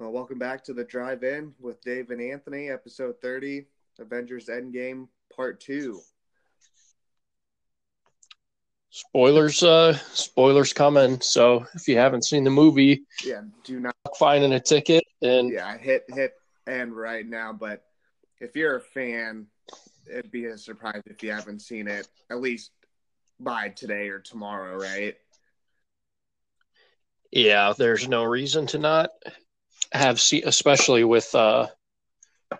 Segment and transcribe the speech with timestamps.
[0.00, 3.66] Well, welcome back to the Drive In with Dave and Anthony, episode 30,
[3.98, 6.00] Avengers Endgame, part two.
[8.88, 11.20] Spoilers, uh, spoilers coming.
[11.20, 15.76] So if you haven't seen the movie, Yeah, do not, finding a ticket and yeah,
[15.76, 16.32] hit, hit
[16.66, 17.52] end right now.
[17.52, 17.84] But
[18.40, 19.48] if you're a fan,
[20.10, 22.70] it'd be a surprise if you haven't seen it, at least
[23.38, 25.14] by today or tomorrow, right?
[27.30, 29.10] yeah, there's no reason to not
[29.92, 31.66] have seen, especially with, uh,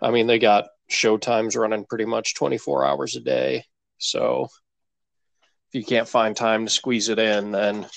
[0.01, 3.63] I mean, they got show times running pretty much 24 hours a day.
[3.97, 4.47] So
[5.69, 7.87] if you can't find time to squeeze it in, then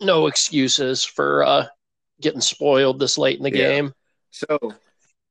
[0.00, 1.66] no excuses for uh,
[2.20, 3.68] getting spoiled this late in the Yeah.
[3.68, 3.92] game.
[4.30, 4.58] So,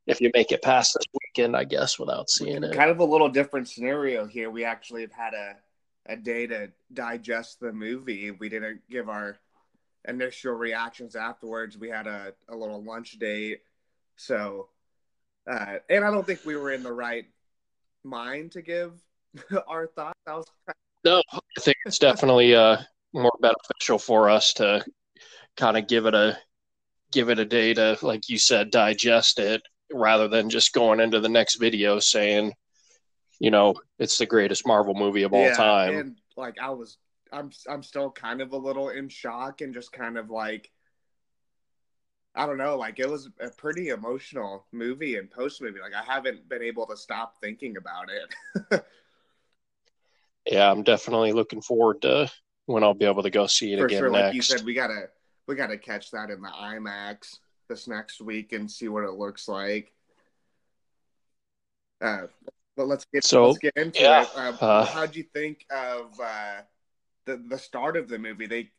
[0.07, 2.73] If you make it past this weekend, I guess, without seeing it.
[2.73, 4.49] kind of a little different scenario here.
[4.49, 5.55] We actually have had a,
[6.07, 8.31] a day to digest the movie.
[8.31, 9.38] We didn't give our
[10.08, 11.77] initial reactions afterwards.
[11.77, 13.62] We had a, a little lunch date.
[14.16, 14.70] So,
[15.49, 17.25] uh, and I don't think we were in the right
[18.03, 18.94] mind to give
[19.67, 20.19] our thoughts.
[20.28, 20.45] I was
[21.03, 22.78] No, I think it's definitely uh
[23.14, 24.86] more beneficial for us to
[25.58, 26.38] kind of give it a
[27.11, 31.19] give it a day to, like you said, digest it rather than just going into
[31.19, 32.53] the next video saying,
[33.39, 35.89] you know, it's the greatest Marvel movie of all Yeah, time.
[35.95, 36.97] And like I was
[37.31, 40.72] I'm I'm still kind of a little in shock and just kind of like
[42.35, 45.80] I don't know, like it was a pretty emotional movie and post movie.
[45.81, 48.85] Like I haven't been able to stop thinking about it.
[50.45, 52.31] Yeah, I'm definitely looking forward to
[52.66, 54.23] when I'll be able to go see it For again sure, next.
[54.23, 55.09] like you said, we gotta
[55.47, 59.47] we gotta catch that in the IMAX this next week and see what it looks
[59.47, 59.94] like.
[62.02, 62.27] Uh,
[62.75, 64.30] but let's get So, let's get into yeah, it.
[64.35, 66.61] Uh, uh, how'd you think of uh,
[67.30, 68.47] the the start of the movie?
[68.47, 68.72] They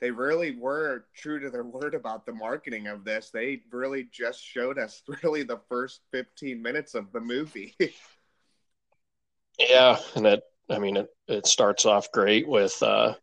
[0.00, 3.30] they really were true to their word about the marketing of this.
[3.30, 7.76] They really just showed us really the first fifteen minutes of the movie.
[9.58, 13.14] yeah, and it I mean it, it starts off great with uh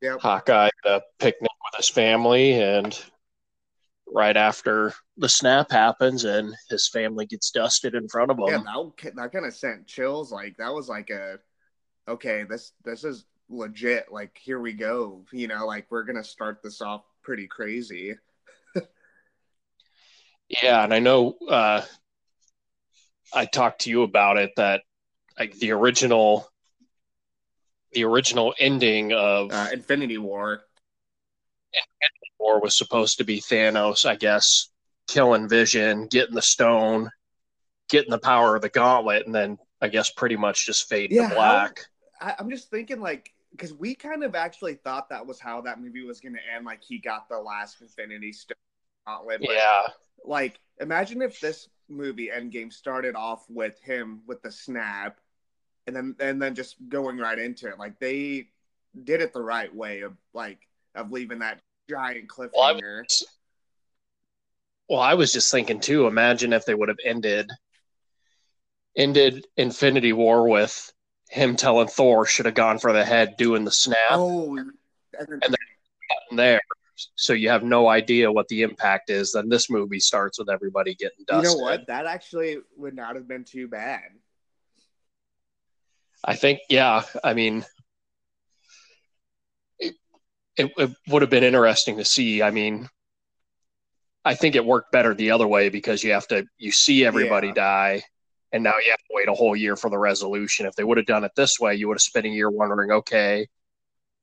[0.00, 0.20] yep.
[0.20, 2.98] Hawkeye at a picnic with his family, and
[4.14, 8.46] right after the snap happens and his family gets dusted in front of him.
[8.46, 10.30] Yeah, that that kind of sent chills.
[10.32, 11.38] Like that was like a
[12.08, 14.10] okay, this this is legit.
[14.12, 15.24] Like here we go.
[15.32, 18.14] You know, like we're gonna start this off pretty crazy.
[20.48, 21.82] Yeah, and I know uh,
[23.32, 24.82] I talked to you about it that
[25.38, 26.46] like the original
[27.92, 30.64] the original ending of Uh, Infinity War.
[31.74, 34.68] infinity War was supposed to be Thanos, I guess,
[35.08, 37.10] killing Vision, getting the stone,
[37.88, 41.28] getting the power of the gauntlet, and then I guess pretty much just fade Yeah,
[41.28, 41.80] to black.
[42.20, 45.80] I, I'm just thinking like because we kind of actually thought that was how that
[45.80, 46.64] movie was gonna end.
[46.66, 48.56] Like he got the last Infinity Stone
[49.06, 49.40] gauntlet.
[49.42, 49.86] Yeah,
[50.24, 55.18] Like imagine if this movie Endgame started off with him with the snap,
[55.86, 57.78] and then and then just going right into it.
[57.78, 58.48] Like they
[59.04, 60.58] did it the right way of like
[60.94, 63.02] of leaving that giant Well, I cliffhanger.
[63.02, 63.26] was-
[64.88, 66.06] Well, I was just thinking too.
[66.06, 67.50] Imagine if they would have ended
[68.96, 70.92] ended Infinity War with
[71.32, 74.72] him telling Thor should have gone for the head, doing the snap oh, and
[75.40, 75.56] then,
[76.32, 76.60] there,
[77.14, 79.32] so you have no idea what the impact is.
[79.32, 81.50] Then this movie starts with everybody getting dusted.
[81.50, 81.86] you know what?
[81.86, 84.02] That actually would not have been too bad.
[86.22, 87.02] I think, yeah.
[87.24, 87.64] I mean,
[89.78, 89.94] it,
[90.56, 92.42] it, it would have been interesting to see.
[92.42, 92.88] I mean,
[94.24, 97.48] I think it worked better the other way because you have to you see everybody
[97.48, 97.54] Yeah.
[97.54, 98.02] die,
[98.52, 100.66] and now you have to wait a whole year for the resolution.
[100.66, 102.90] If they would have done it this way, you would have spent a year wondering,
[102.90, 103.46] okay,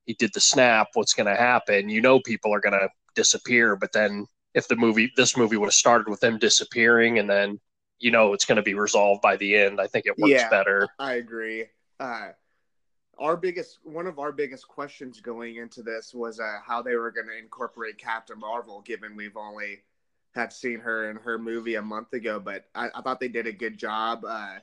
[0.06, 1.90] he did the snap, what's going to happen?
[1.90, 5.68] You know, people are going to disappear, but then if the movie this movie would
[5.68, 7.60] have started with them disappearing, and then
[8.00, 10.50] you know it's going to be resolved by the end, I think it works Yeah.
[10.50, 10.88] better.
[10.98, 11.66] I agree.
[12.00, 12.30] Uh,
[13.20, 17.12] our biggest, one of our biggest questions going into this was uh, how they were
[17.12, 19.84] going to incorporate Captain Marvel, given we've only
[20.36, 22.40] had seen her in her movie a month ago.
[22.40, 24.24] But I, I thought they did a good job.
[24.26, 24.60] Uh,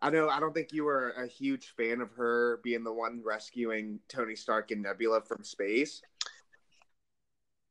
[0.00, 3.20] I know I don't think you were a huge fan of her being the one
[3.24, 6.00] rescuing Tony Stark and Nebula from space.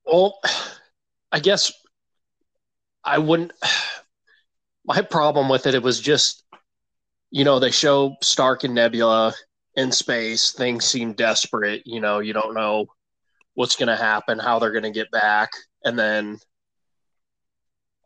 [0.05, 0.39] Well,
[1.31, 1.71] I guess
[3.03, 3.53] I wouldn't.
[4.85, 6.45] My problem with it, it was just,
[7.29, 9.33] you know, they show Stark and Nebula
[9.75, 10.53] in space.
[10.53, 11.81] Things seem desperate.
[11.85, 12.87] You know, you don't know
[13.53, 15.49] what's going to happen, how they're going to get back.
[15.83, 16.39] And then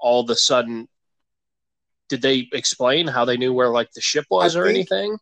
[0.01, 0.87] all of a sudden,
[2.09, 5.17] did they explain how they knew where like the ship was I or think- anything?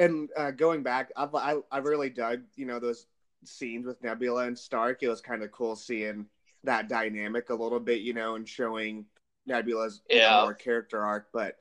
[0.00, 3.06] And uh, going back, I've, I I really dug you know those
[3.44, 5.02] scenes with Nebula and Stark.
[5.02, 6.26] It was kind of cool seeing
[6.62, 9.06] that dynamic a little bit, you know, and showing
[9.46, 10.42] Nebula's Yeah.
[10.42, 11.28] more character arc.
[11.32, 11.56] But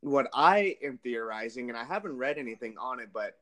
[0.00, 3.36] what I am theorizing, and I haven't read anything on it, but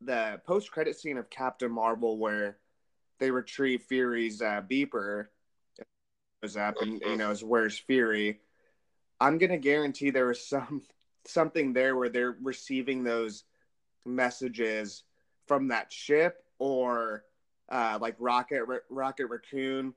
[0.00, 2.58] the post credit scene of Captain Marvel where
[3.18, 5.26] they retrieve Fury's uh, beeper
[6.42, 8.40] goes up and you know is where's Fury.
[9.20, 10.82] I'm gonna guarantee there was some
[11.24, 13.44] something there where they're receiving those
[14.04, 15.02] messages
[15.46, 17.24] from that ship or
[17.68, 19.94] uh, like Rocket Rocket Raccoon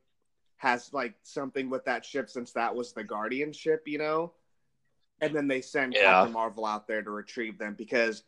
[0.58, 4.34] has like something with that ship since that was the Guardian ship, you know.
[5.22, 6.14] And then they send Yeah.
[6.14, 8.24] Captain Marvel out there to retrieve them because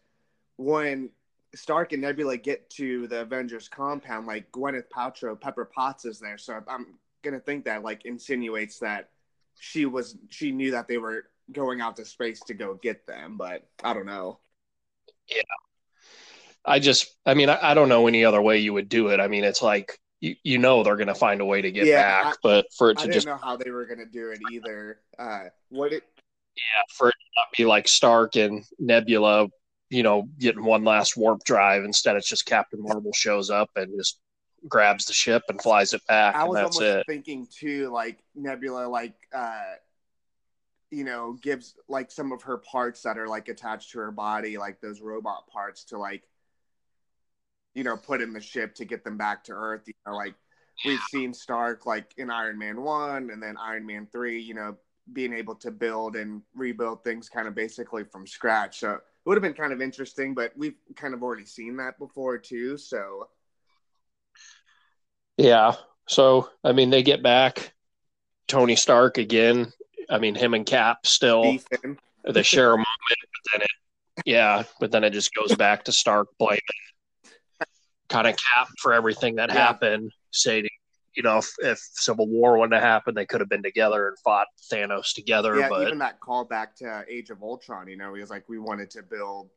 [0.58, 1.10] when
[1.56, 6.38] Stark and Nebula get to the Avengers compound, like Gwyneth Paltrow, Pepper Potts is there,
[6.38, 9.10] so I'm gonna think that like insinuates that
[9.60, 13.38] she was she knew that they were going out to space to go get them,
[13.38, 14.40] but I don't know.
[15.28, 15.42] Yeah.
[16.64, 19.20] I just, I mean, I, I don't know any other way you would do it.
[19.20, 21.88] I mean, it's like you, you know they're going to find a way to get
[21.88, 24.06] Yeah, back, I- but for it I to didn't just know how they were gonna
[24.06, 25.00] do it either.
[25.18, 26.04] Uh, what it
[26.56, 29.48] yeah, for it to not be like Stark and Nebula,
[29.90, 31.84] you know, getting one last warp drive.
[31.84, 34.20] Instead, it's just Captain Marvel shows up and just
[34.68, 37.06] grabs the ship and flies it back, I and was almost it.
[37.08, 39.74] thinking too, like Nebula, like uh,
[40.90, 44.58] you know, gives like some of her parts that are like attached to her body,
[44.58, 46.24] like those robot parts, to like,
[47.74, 49.84] you know, put in the ship to get them back to Earth.
[49.88, 50.36] You know, like
[50.86, 54.42] we've seen Stark like in Iron Man one, and then Iron Man three.
[54.42, 54.78] You know,
[55.14, 58.80] being able to build and rebuild things kind of basically from scratch.
[58.80, 61.98] So it would have been kind of interesting, but we've kind of already seen that
[62.00, 62.78] before too.
[62.78, 63.30] So
[65.42, 65.74] Yeah.
[66.08, 67.74] So, I mean, they get back
[68.48, 69.72] Tony Stark again.
[70.10, 74.64] I mean, him and Cap still Ethan, they share a moment, but then it, yeah,
[74.80, 76.60] but then it just goes back to Stark blaming
[78.10, 79.56] kind of Cap for everything that Yeah.
[79.56, 80.68] happened, saying,
[81.16, 84.18] you know, if, if Civil War wouldn't have happened, they could have been together and
[84.20, 85.58] fought Thanos together.
[85.58, 88.60] yeah, but even that callback to Age of Ultron, you know, he was like, we
[88.60, 89.50] wanted to build,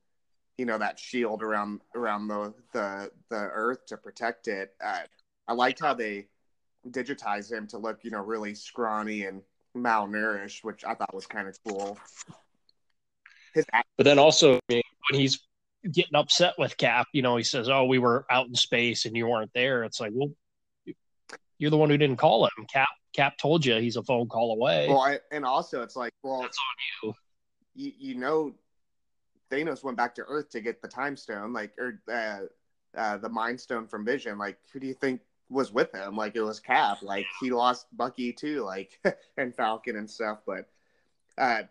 [0.57, 4.75] you know, that shield around around the the the Earth to protect it.
[4.83, 5.01] Uh,
[5.49, 6.27] I liked how they
[6.89, 9.43] digitized him to look, you know, really scrawny and
[9.77, 11.99] malnourished, which I thought was kind of cool.
[13.55, 13.65] His
[13.97, 15.41] But then also I mean, when he's
[15.91, 19.17] getting upset with Cap, you know, he says, "Oh, we were out in space and
[19.17, 20.31] you weren't there." It's like, well,
[21.59, 22.67] you're the one who didn't call him.
[22.73, 24.89] Cap Cap told you he's a phone call away.
[24.89, 27.15] well, I, and also it's like, well, That's on you.
[27.75, 28.55] you, you know,
[29.51, 32.41] Thanos went back to Earth to get the Time Stone, like or uh,
[32.97, 34.37] uh, the Mind Stone from Vision.
[34.37, 36.17] Like, who do you think was with him?
[36.17, 36.99] Like, it was Cap.
[37.03, 38.99] Like, he lost Bucky too, like,
[39.37, 40.41] and Falcon and stuff.
[40.47, 40.69] But
[41.37, 41.63] uh,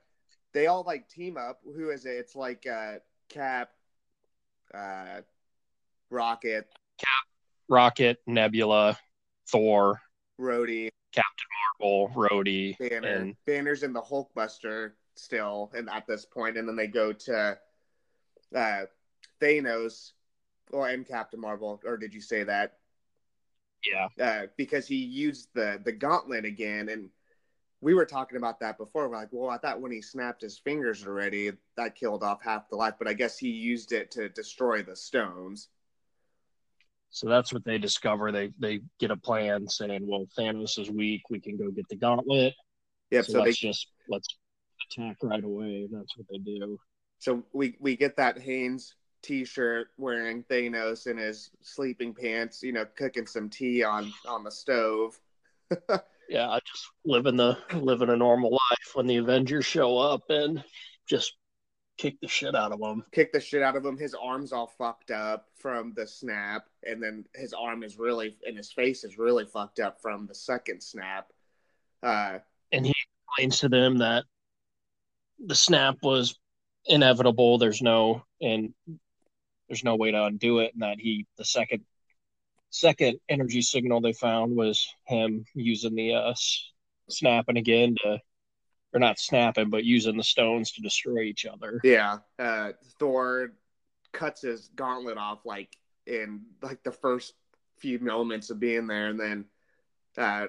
[0.54, 1.60] they all like team up.
[1.66, 2.12] Who is it?
[2.12, 2.96] It's like uh,
[3.30, 3.72] Cap,
[4.74, 5.22] uh,
[6.10, 6.68] Rocket,
[6.98, 7.26] Cap,
[7.68, 8.98] Rocket, Nebula,
[9.48, 10.02] Thor,
[10.40, 11.48] Rhodey, Captain
[11.82, 13.08] Marvel, Rhodey, Banner.
[13.08, 17.58] and Banner's in the Hulkbuster still, and at this point, and then they go to
[18.56, 18.82] uh,
[19.42, 20.12] Thanos,
[20.72, 22.78] or and Captain Marvel, or did you say that?
[23.86, 27.10] Yeah, Uh, because he used the the gauntlet again, and
[27.82, 29.10] we were talking about that before.
[29.10, 32.70] We're like, well, I thought when he snapped his fingers already, that killed off half
[32.70, 35.70] the life, but I guess he used it to destroy the stones.
[37.10, 38.32] so that's what they discover.
[38.32, 41.22] They they get a plan saying, "Well, Thanos is weak.
[41.30, 42.54] We can go get the gauntlet.
[43.12, 43.26] Yep.
[43.26, 44.28] so, So, let's just let's
[44.92, 46.80] attack right away." And that's what they do.
[47.20, 52.86] So we we get that Hanes T-shirt wearing Thanos in his sleeping pants, you know,
[52.96, 55.20] cooking some tea on on the stove.
[56.30, 60.64] Yeah, I just living the living a normal life when the Avengers show up and
[61.06, 61.36] just
[61.98, 63.04] kick the shit out of them.
[63.12, 63.98] Kick the shit out of him.
[63.98, 68.58] His arm's all fucked up from the snap, and then his arm is really and
[68.58, 71.28] his face is really fucked up from the second snap.
[72.02, 72.40] Uh,
[72.72, 72.94] and he
[73.28, 74.24] explains to them that
[75.46, 76.40] the snap was
[76.86, 77.58] inevitable.
[77.58, 78.74] There's no and
[79.68, 81.84] there's no way to undo it, and that he the second
[82.70, 86.34] second energy signal they found was him using the uh,
[87.10, 88.20] snapping again to
[88.94, 91.80] or not snapping, but using the stones to destroy each other.
[91.84, 93.54] yeah, uh, Thor
[94.12, 97.34] cuts his gauntlet off like in like the first
[97.78, 99.46] few moments of being there, and then
[100.18, 100.48] uh,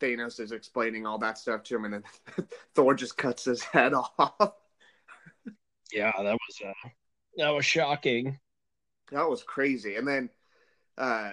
[0.00, 2.04] Thanos is explaining all that stuff to him, and then
[2.74, 4.52] Thor just cuts his head off.
[5.92, 6.88] Yeah, that was uh,
[7.38, 8.38] that was shocking.
[9.12, 9.96] That was crazy.
[9.96, 10.30] And then,
[10.96, 11.32] uh,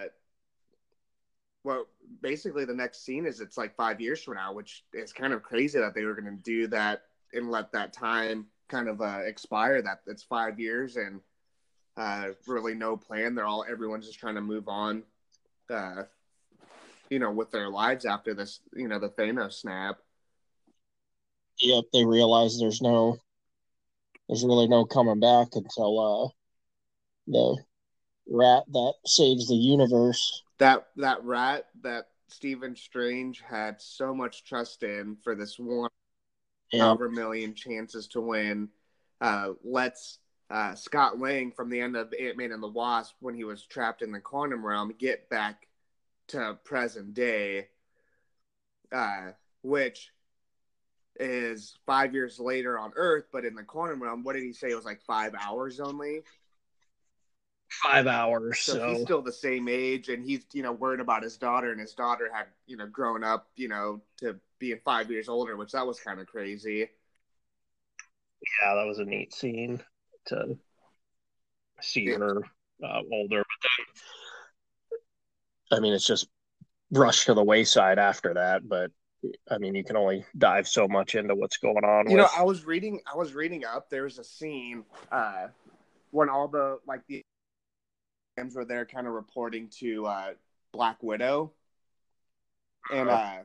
[1.64, 1.86] well,
[2.22, 5.42] basically the next scene is it's like five years from now, which is kind of
[5.42, 7.02] crazy that they were going to do that
[7.32, 9.82] and let that time kind of uh, expire.
[9.82, 11.20] That it's five years and
[11.96, 13.34] uh, really no plan.
[13.34, 15.02] They're all everyone's just trying to move on.
[15.68, 16.04] Uh,
[17.10, 19.98] you know, with their lives after this, you know, the Thanos snap.
[21.60, 23.16] Yep, they realize there's no,
[24.28, 26.28] there's really no coming back until uh,
[27.26, 27.56] the
[28.28, 30.42] rat that saves the universe.
[30.58, 35.90] That that rat that Stephen Strange had so much trust in for this one
[36.72, 38.68] Yeah, however million chances to win.
[39.20, 40.18] Uh, let's
[40.50, 43.64] uh, Scott Lang from the end of Ant Man and the Wasp, when he was
[43.64, 45.66] trapped in the quantum realm, get back
[46.28, 47.68] to present day,
[48.92, 49.30] uh,
[49.62, 50.10] which
[51.18, 54.70] is five years later on Earth, but in the quantum realm, what did he say?
[54.70, 56.22] It was like five hours only.
[57.68, 58.60] Five hours.
[58.60, 61.70] So, So, he's still the same age, and he's you know worried about his daughter,
[61.70, 65.56] and his daughter had you know grown up, you know, to being five years older,
[65.56, 66.88] which that was kind of crazy.
[68.62, 69.82] yeah, that was a neat scene
[70.26, 70.56] to
[71.80, 72.42] see her
[72.84, 73.42] uh, older.
[73.42, 73.70] But
[75.70, 76.28] then, I mean, it's just
[76.90, 78.68] rushed to the wayside after that.
[78.68, 78.90] But
[79.50, 82.10] I mean, you can only dive so much into what's going on.
[82.10, 83.90] You know, I was reading, I was reading up.
[83.90, 85.48] There was a scene uh,
[86.10, 87.24] when all the like the
[88.54, 90.30] were there, kind of reporting to uh,
[90.72, 91.52] Black Widow,
[92.92, 93.38] and uh,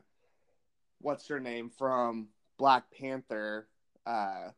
[1.00, 3.68] what's her name from Black Panther?
[4.06, 4.50] Uh,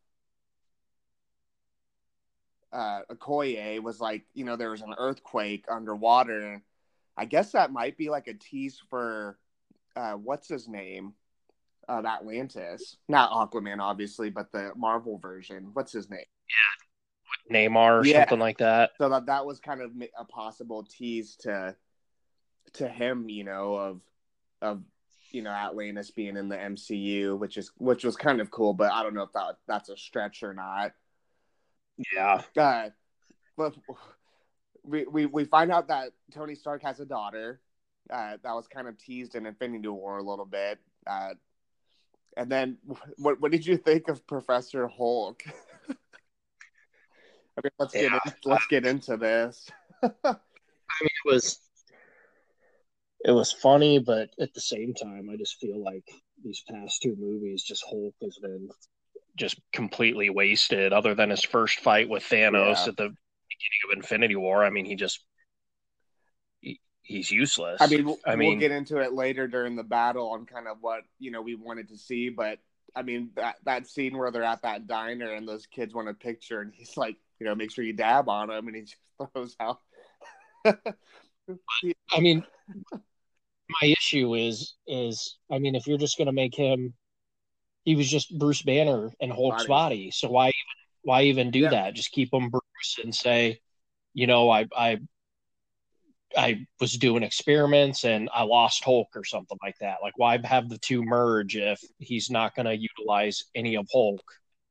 [2.73, 6.63] uh, Okoye was like, you know, there was an earthquake underwater.
[7.17, 9.39] I guess that might be like a tease for
[9.95, 11.15] uh, what's his name
[11.89, 15.71] of Atlantis, not Aquaman, obviously, but the Marvel version.
[15.75, 16.25] What's his name?
[17.51, 18.21] Namor or Yeah.
[18.21, 18.93] something like that.
[18.99, 21.77] So that that was kind of a possible tease to
[22.75, 24.01] to him, you know, of
[24.63, 24.83] of
[25.31, 28.93] you know Atlantis being in the MCU, which is which was kind of cool, but
[28.93, 30.93] I don't know if that that's a stretch or not.
[32.13, 32.91] Yeah, Uh,
[33.57, 33.75] but
[34.83, 37.61] we, we we find out that Tony Stark has a daughter.
[38.11, 40.79] Uh, that was kind of teased in Infinity War a little bit.
[41.07, 41.35] Uh,
[42.37, 42.79] and then,
[43.19, 45.43] what what did you think of Professor Hulk?
[47.57, 49.71] I mean, let's get in, let's get into this.
[50.03, 51.61] I mean, it was
[53.25, 56.05] it was funny, but at the same time, I just feel like
[56.45, 58.69] these past two movies, just Hulk has been
[59.37, 60.93] just completely wasted.
[60.93, 62.89] Other than his first fight with Thanos Yeah.
[62.89, 63.15] at the
[63.49, 65.25] beginning of Infinity War, I mean, he just
[66.61, 67.81] he, he's useless.
[67.81, 70.79] I mean, we'll, I we'll get into it later during the battle on kind of
[70.83, 72.59] what you know we wanted to see, but
[72.95, 76.15] I mean that that scene where they're at that diner and those kids want a
[76.15, 78.97] picture, and he's like, you know, make sure you dab on him, and he just
[79.33, 79.81] throws out.
[80.67, 82.45] I mean,
[83.83, 86.95] my issue is is I mean, if you're just gonna make him,
[87.85, 89.69] he was just Bruce Banner and Hulk's Body.
[89.69, 90.11] body.
[90.11, 90.55] So why even
[91.03, 91.71] why even do Yeah.
[91.71, 91.95] that?
[91.95, 93.61] Just keep him Bruce and say,
[94.15, 94.99] you know, I I
[96.37, 99.99] I was doing experiments and I lost Hulk or something like that.
[100.03, 104.21] Like, why have the two merge if he's not going to utilize any of Hulk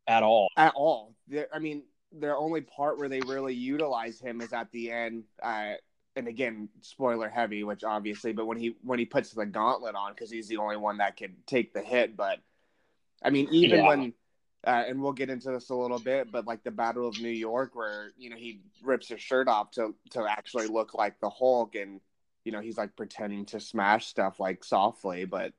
[0.08, 0.50] at all?
[0.58, 1.16] at all.
[1.54, 1.84] I mean,
[2.20, 5.24] the only part where they really utilize him is at the end.
[5.42, 5.74] Uh,
[6.16, 10.14] and again, spoiler heavy, which obviously, but when he when he puts the gauntlet on,
[10.14, 12.16] because he's the only one that can take the hit.
[12.16, 12.40] But
[13.24, 13.88] I mean, even Yeah.
[13.88, 14.14] when,
[14.66, 17.30] uh, and we'll get into this a little bit, but like the Battle of New
[17.30, 21.30] York, where you know he rips his shirt off to to actually look like the
[21.30, 22.00] Hulk, and
[22.46, 25.54] you know he's like pretending to smash stuff like softly, but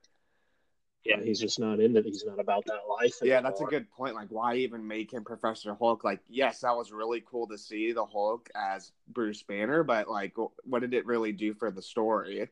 [1.05, 2.01] Yeah, he's just not into.
[2.03, 3.15] He's not about that life.
[3.23, 4.15] Yeah, that's a good point.
[4.15, 6.03] Like, why even make him Professor Hulk?
[6.03, 10.35] Like, yes, that was really cool to see the Hulk as Bruce Banner, but like,
[10.65, 12.49] what did it really do for the story?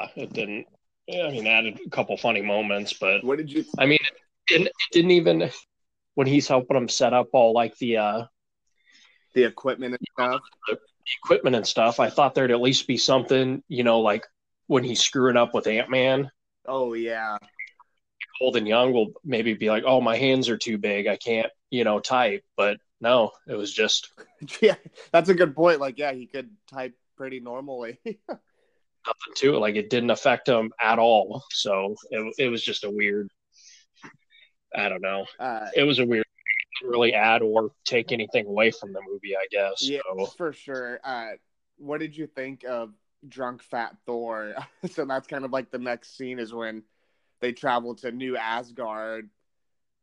[0.00, 0.66] Yeah, it didn't.
[1.06, 3.64] yeah, I mean, added a couple funny moments, but What did you?
[3.78, 4.18] I mean, it
[4.48, 5.50] didn't, it didn't even
[6.14, 8.24] when he's helping him set up all like the uh,
[9.32, 10.42] The equipment and stuff.
[10.68, 10.78] The
[11.24, 12.00] equipment and stuff.
[12.00, 14.26] I thought there'd at least be something, you know, like
[14.66, 16.30] when he's screwing up with Ant Man.
[16.66, 17.38] Oh yeah,
[18.38, 21.06] Holden Young will maybe be like, "Oh, my hands are too big.
[21.06, 24.12] I can't, you know, type." But no, it was just
[24.60, 24.76] yeah,
[25.12, 25.80] that's a good point.
[25.80, 27.98] Like, yeah, he could type pretty normally.
[29.06, 29.58] nothing to it.
[29.58, 31.42] Like it didn't affect him at all.
[31.50, 33.28] So it it was just a weird.
[34.74, 35.26] I don't know.
[35.38, 36.24] uh, It was a weird.
[36.82, 39.36] Really add or take anything away from the movie.
[39.36, 39.86] I guess.
[39.86, 40.98] yeah, So for sure.
[41.04, 41.32] Uh,
[41.76, 42.92] what did you think of
[43.28, 44.54] drunk fat Thor?
[44.90, 46.82] so that's kind of like the next scene is when
[47.40, 49.30] they travel to New Asgard.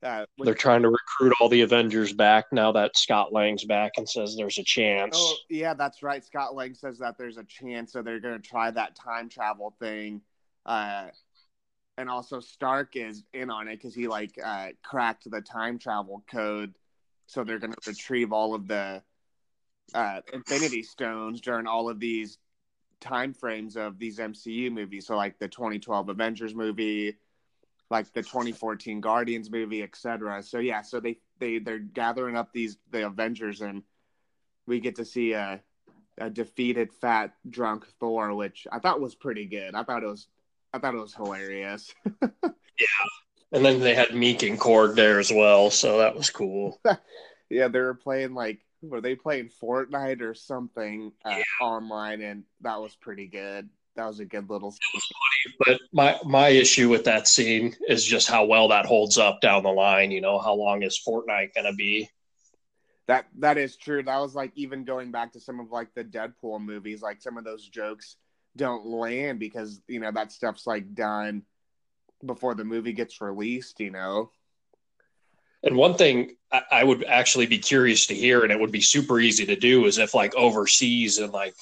[0.03, 4.07] Uh, they're trying to recruit all the Avengers back now that Scott Lang's back and
[4.07, 5.15] says there's a chance.
[5.17, 6.23] Oh, yeah, that's right.
[6.23, 9.75] Scott Lang says that there's a chance, so they're going to try that time travel
[9.79, 10.21] thing.
[10.67, 11.07] Uh,
[11.97, 16.23] and also, Stark is in on it because he like uh, cracked the time travel
[16.29, 16.75] code,
[17.25, 19.01] so they're going to retrieve all of the
[19.95, 22.37] uh, Infinity Stones during all of these
[22.99, 25.07] time frames of these MCU movies.
[25.07, 27.17] So like the 2012 Avengers movie,
[27.89, 30.43] like the 2014 Guardians movie, etc.
[30.43, 33.83] So yeah, so they they they're gathering up these the Avengers and
[34.65, 35.61] we get to see a
[36.19, 39.75] a defeated fat drunk Thor, which I thought was pretty good.
[39.75, 40.27] I thought it was
[40.73, 41.93] I thought it was hilarious.
[42.33, 43.07] yeah.
[43.53, 46.81] And then they had Miek and Korg there as well, so that was cool.
[47.49, 51.65] yeah, they were playing like were they playing Fortnite or something uh, yeah.
[51.65, 53.69] online, and that was pretty good.
[53.95, 54.71] That was a good little.
[54.71, 59.41] Funny, but my my issue with that scene is just how well that holds up
[59.41, 60.11] down the line.
[60.11, 62.09] You know, how long is Fortnite gonna be?
[63.07, 64.03] That that is true.
[64.03, 67.37] That was like even going back to some of like the Deadpool movies, like some
[67.37, 68.17] of those jokes
[68.55, 71.43] don't land because you know that stuff's like done
[72.25, 73.79] before the movie gets released.
[73.79, 74.31] You know.
[75.67, 76.37] And one thing
[76.71, 79.85] I would actually be curious to hear, and it would be super easy to do,
[79.85, 81.55] is if like overseas and like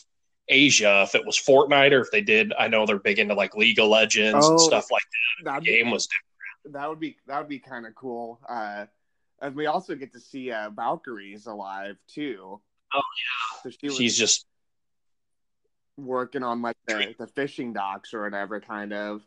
[0.48, 3.56] Asia, if it was Fortnite or if they did, I know they're big into like
[3.56, 5.02] League of Legends oh, and stuff like
[5.44, 5.60] that.
[5.60, 6.78] The game was different.
[6.78, 8.40] That would be that would be kind of cool.
[8.48, 8.86] Uh,
[9.42, 12.62] and we also get to see uh, Valkyrie's alive too.
[12.94, 14.46] Oh yeah, so she she's just
[15.98, 19.24] working on like the, the fishing docks or whatever, kind of.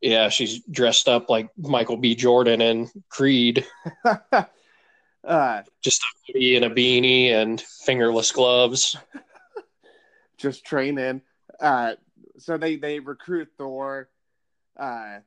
[0.00, 2.14] Yeah, she's dressed up like Michael B.
[2.14, 3.64] Jordan and Creed.
[5.24, 8.96] uh, Just a hoodie and a beanie and fingerless gloves.
[10.36, 11.22] Just training.
[11.58, 11.94] Uh,
[12.38, 14.10] so they they recruit Thor.
[14.76, 15.20] Uh,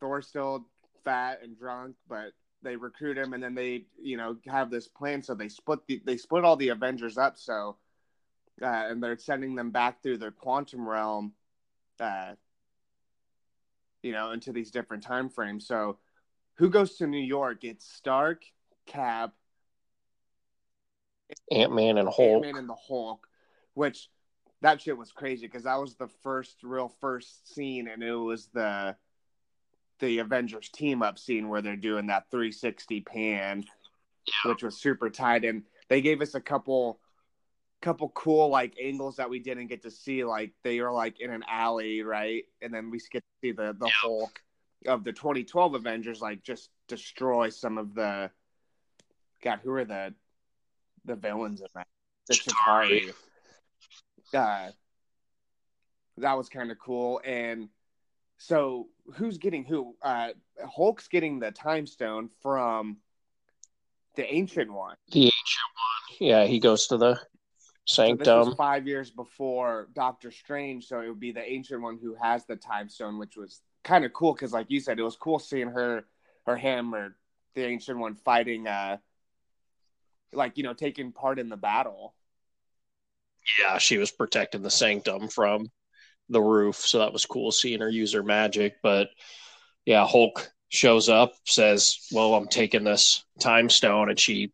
[0.00, 0.66] Thor's still
[1.04, 2.32] fat and drunk, but
[2.62, 5.22] they recruit him, and then they you know have this plan.
[5.22, 7.38] So they split the they split all the Avengers up.
[7.38, 7.76] So
[8.62, 11.32] uh, and they're sending them back through the quantum realm.
[12.00, 12.32] Uh,
[14.02, 15.66] you know, into these different time frames.
[15.66, 15.98] So
[16.54, 17.64] who goes to New York?
[17.64, 18.42] It's Stark,
[18.86, 19.32] Cap,
[21.50, 22.44] Ant Man, and Hulk.
[22.44, 23.26] Ant Man and the Hulk,
[23.74, 24.08] which
[24.62, 28.48] that shit was crazy because that was the first real first scene, and it was
[28.52, 28.96] the
[30.00, 33.64] the Avengers team up scene where they're doing that 360 pan,
[34.26, 34.50] yeah.
[34.50, 37.00] which was super tight, and they gave us a couple
[37.80, 40.24] couple cool like angles that we didn't get to see.
[40.24, 42.44] Like they are like in an alley, right?
[42.60, 43.92] And then we get to see the the yeah.
[44.02, 44.40] Hulk
[44.86, 48.30] of the 2012 Avengers like just destroy some of the
[49.42, 50.14] God, who are the
[51.04, 51.86] the villains in that?
[52.28, 53.12] The Chitauri.
[54.34, 54.70] Uh,
[56.18, 57.20] that was kind of cool.
[57.24, 57.68] And
[58.36, 59.94] so who's getting who?
[60.02, 60.30] Uh,
[60.64, 62.98] Hulk's getting the time stone from
[64.16, 64.96] the ancient one.
[65.12, 66.28] The ancient one.
[66.28, 67.20] Yeah, he goes to the
[67.88, 68.24] Sanctum.
[68.24, 72.14] So this five years before Doctor Strange, so it would be the ancient one who
[72.20, 75.16] has the time stone, which was kind of cool because, like you said, it was
[75.16, 76.04] cool seeing her
[76.56, 77.14] him or
[77.54, 78.96] the ancient one fighting, uh,
[80.32, 82.14] like you know, taking part in the battle.
[83.58, 85.66] Yeah, she was protecting the sanctum from
[86.28, 88.76] the roof, so that was cool seeing her use her magic.
[88.82, 89.08] But
[89.84, 94.52] yeah, Hulk shows up, says, "Well, I'm taking this time stone," and she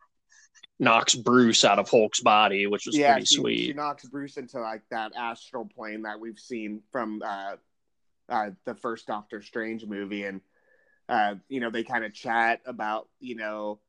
[0.79, 3.67] knocks Bruce out of Hulk's body, which was yeah, pretty she, sweet.
[3.67, 7.57] She knocks Bruce into like that astral plane that we've seen from uh,
[8.29, 10.41] uh, the first Doctor Strange movie, and
[11.09, 13.81] uh, you know they kind of chat about you know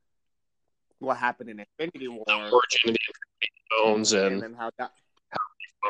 [0.99, 4.69] what happened in Infinity War, the origin of the Stones, and, and then how.
[4.77, 4.91] that.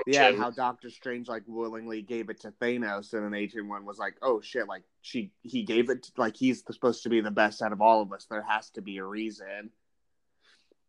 [0.08, 3.98] yeah, how Doctor Strange like willingly gave it to Thanos, and then Ancient One was
[3.98, 7.32] like, "Oh shit!" Like she, he gave it to, like he's supposed to be the
[7.32, 8.28] best out of all of us.
[8.30, 9.72] There has to be a reason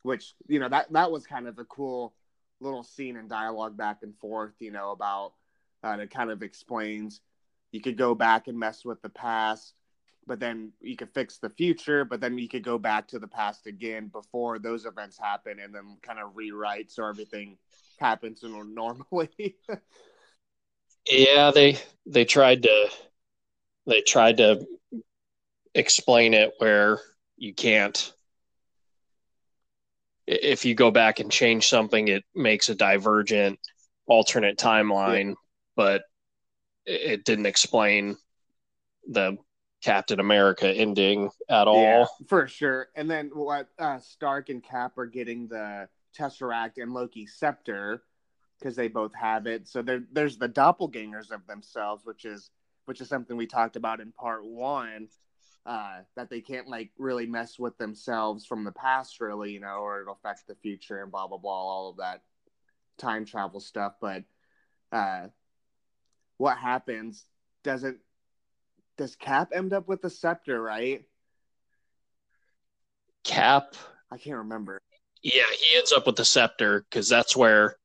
[0.07, 2.15] which you know that that was kind of a cool
[2.61, 5.33] little scene and dialogue back and forth you know about
[5.85, 7.21] uh, it kind of explains
[7.73, 9.75] you could go back and mess with the past
[10.27, 13.27] but then you could fix the future but then you could go back to the
[13.27, 17.59] past again before those events happen and then kind of rewrite so everything
[17.99, 19.57] happens normally
[21.11, 22.89] yeah they they tried to
[23.87, 24.65] they tried to
[25.75, 27.01] explain it where
[27.37, 28.13] you can't
[30.27, 33.59] if you go back and change something, it makes a divergent
[34.07, 35.35] alternate timeline, yeah.
[35.77, 36.03] but
[36.85, 38.17] it didn't explain
[39.09, 39.37] the
[39.83, 41.83] Captain America ending at all.
[41.83, 42.89] Yeah, for sure.
[42.97, 48.03] And then what uh, Stark and Cap are getting the Tesseract and Loki scepter
[48.59, 49.69] because they both have it.
[49.69, 52.51] So there, there's the doppelgangers of themselves, which is
[52.87, 55.09] which is something we talked about in part one
[55.67, 59.79] uh, that they can't like really mess with themselves from the past, really, you know,
[59.81, 62.23] or it'll affect the future and blah blah blah, all of that
[62.99, 63.95] time travel stuff.
[64.01, 64.25] But
[64.93, 65.27] uh,
[66.37, 67.25] what happens?
[67.65, 67.99] Doesn't
[68.97, 70.63] does Cap end up with the scepter?
[70.63, 71.05] Right?
[73.25, 73.75] Cap.
[74.11, 74.79] I can't remember.
[75.23, 77.77] Yeah, he ends up with the scepter because that's where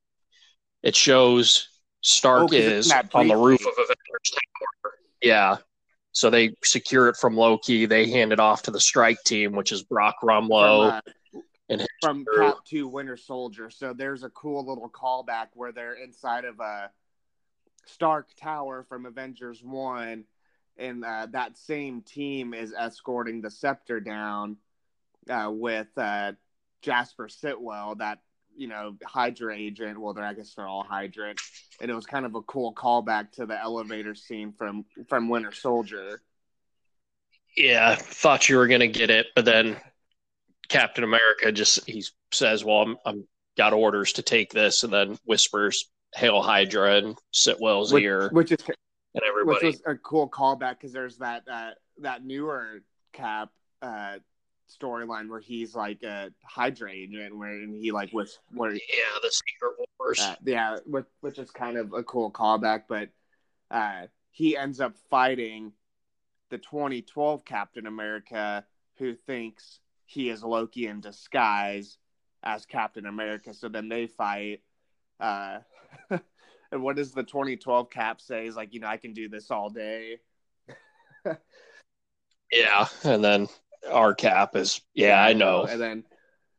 [0.84, 1.68] it shows
[2.02, 4.94] Stark Oh, 'cause it's in is on the roof of Avengers Tower.
[5.22, 5.58] Yeah.
[6.14, 7.86] So they secure it from Loki.
[7.86, 11.02] They hand it off to the strike team, which is Brock Rumlow.
[11.02, 12.52] from, uh, and from crew.
[12.52, 13.70] Cap Two Winter Soldier.
[13.70, 16.92] So there's a cool little callback where they're inside of a
[17.86, 20.26] Stark Tower from Avengers One,
[20.78, 24.58] and uh, that same team is escorting the Scepter down
[25.30, 26.34] uh, with uh,
[26.82, 28.20] Jasper Sitwell, that
[28.56, 30.00] you know Hydra agent.
[30.00, 31.36] Well, they're I guess they're all Hydra,
[31.80, 35.52] and it was kind of a cool callback to the elevator scene from from Winter
[35.52, 36.22] Soldier.
[37.56, 39.78] Yeah, thought you were gonna get it, but then
[40.70, 45.18] Captain America just he says, "Well, I'm, I'm got orders to take this," and then
[45.26, 48.60] whispers, "Hail Hydra!" and Sitwell's Which, ear, which is
[49.14, 53.50] and everybody, which was a cool callback because there's that uh, that newer Cap
[53.82, 54.20] uh,
[54.80, 58.80] storyline where he's like a Hydra agent, where and he like was where yeah,
[59.22, 60.20] the Secret Wars.
[60.20, 63.10] uh, yeah, which, which is kind of a cool callback, but
[63.70, 65.74] uh, he ends up fighting
[66.50, 68.66] the 2012 Captain America,
[68.98, 71.98] who thinks he is Loki in disguise
[72.44, 73.54] as Captain America.
[73.54, 74.62] So then they fight.
[75.20, 75.60] Uh,
[76.10, 78.46] and what does the 2012 Cap say?
[78.46, 80.18] He's like, you know, I can do this all day.
[82.52, 83.48] yeah, and then
[83.90, 85.64] our Cap is, yeah, I know.
[85.64, 86.04] And then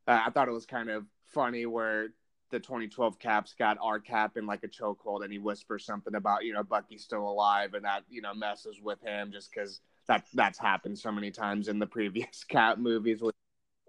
[0.07, 2.09] uh, I thought it was kind of funny where
[2.51, 6.45] the 2012 Caps got our Cap in like a chokehold, and he whispers something about
[6.45, 10.25] you know Bucky's still alive, and that you know messes with him just because that
[10.35, 13.35] that's happened so many times in the previous Cap movies, which,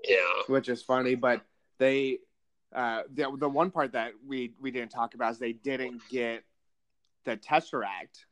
[0.08, 0.18] Yeah,
[0.48, 1.16] which is funny.
[1.16, 1.42] But
[1.78, 2.20] they,
[2.74, 6.44] uh, the the one part that we we didn't talk about is they didn't get
[7.26, 8.26] the Tesseract.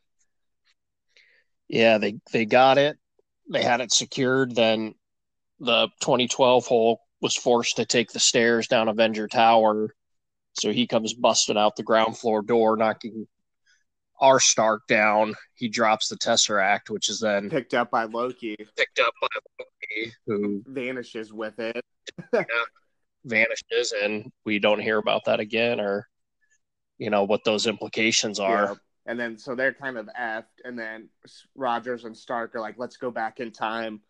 [1.68, 2.98] yeah, they they got it.
[3.52, 4.56] They had it secured.
[4.56, 4.96] Then
[5.60, 9.94] the 2012 Hulk was forced to take the stairs down Avenger Tower.
[10.54, 13.28] So he comes busting out the ground floor door, knocking
[14.20, 15.36] our Stark down.
[15.56, 19.28] He drops the Tesseract, which is then picked up by Loki, picked up by
[19.60, 21.84] Loki, who vanishes with it.
[23.26, 26.08] vanishes, and we don't hear about that again, or
[26.98, 28.78] you know what those implications are.
[29.06, 29.12] Yeah.
[29.12, 31.10] And then so they're kind of effed, and then
[31.56, 34.02] Rogers and Stark are like, "Let's go back in time."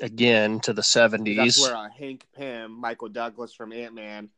[0.00, 1.36] Again to the 70s.
[1.36, 4.30] That's where uh, Hank Pym, Michael Douglas from Ant Man,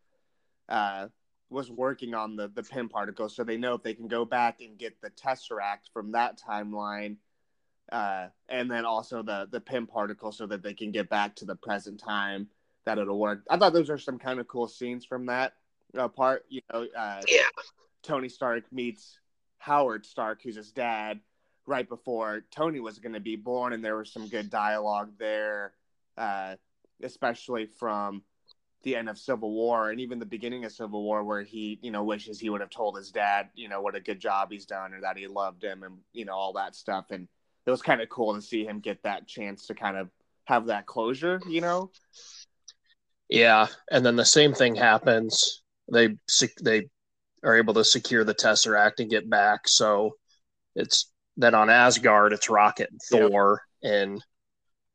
[0.68, 1.08] uh,
[1.50, 4.60] was working on the the Pym particle, so they know if they can go back
[4.60, 7.16] and get the Tesseract from that timeline,
[7.92, 11.44] uh, and then also the the Pym particle, so that they can get back to
[11.44, 12.48] the present time.
[12.86, 13.42] That it'll work.
[13.50, 15.52] I thought those are some kind of cool scenes from that
[15.96, 16.46] uh, part.
[16.48, 17.42] You know, uh, yeah,
[18.02, 19.18] Tony Stark meets
[19.58, 21.20] Howard Stark, who's his dad,
[21.66, 25.72] right before Tony was going to be born, and there was some good dialogue there,
[26.16, 26.56] uh,
[27.02, 28.22] especially from
[28.82, 31.90] the end of Civil War and even the beginning of Civil War, where he, you
[31.90, 34.64] know, wishes he would have told his dad, you know, what a good job he's
[34.64, 37.28] done or that he loved him and you know all that stuff, and
[37.66, 40.08] it was kind of cool to see him get that chance to kind of
[40.44, 41.90] have that closure, you know.
[43.28, 45.62] yeah, and then the same thing happens.
[45.92, 46.16] They
[46.62, 46.88] they
[47.42, 49.66] are able to secure the Tesseract and get back.
[49.68, 50.16] So
[50.74, 53.30] it's then on Asgard, it's Rocket and Yep.
[53.30, 54.22] Thor, and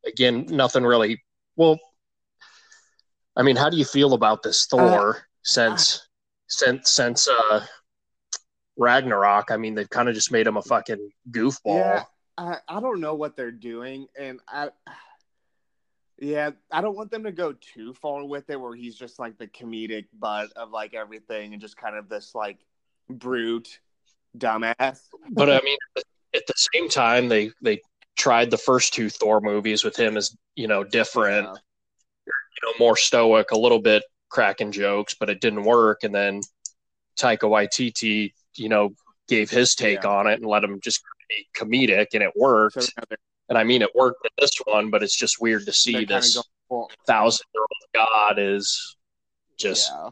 [0.05, 1.23] again, nothing really.
[1.55, 1.79] Well,
[3.35, 6.07] I mean, how do you feel about this Thor since
[6.47, 7.65] since since uh
[8.77, 9.51] Ragnarok?
[9.51, 11.77] I mean, they've kind of just made him a fucking goofball.
[11.77, 12.03] Yeah,
[12.37, 14.69] I, I don't know what they're doing, and I,
[16.19, 19.37] yeah, I don't want them to go too far with it, where he's just like
[19.37, 22.59] the comedic butt of like everything, and just kind of this like
[23.09, 23.79] brute
[24.37, 25.01] dumbass.
[25.31, 25.77] but I mean,
[26.33, 27.81] at the same time, they they
[28.15, 31.53] tried the first two Thor movies with him as you know different, Yeah.
[32.27, 36.03] you know, more stoic, a little bit cracking jokes, but it didn't work.
[36.03, 36.41] And then
[37.19, 38.93] Taika Waititi, you know,
[39.27, 40.09] gave his take Yeah.
[40.09, 42.81] on it and let him just be comedic, and it worked.
[42.81, 43.01] So
[43.49, 46.41] and I mean, it worked in this one, but it's just weird to see this
[47.07, 48.97] thousand year old god is
[49.57, 50.09] just yeah.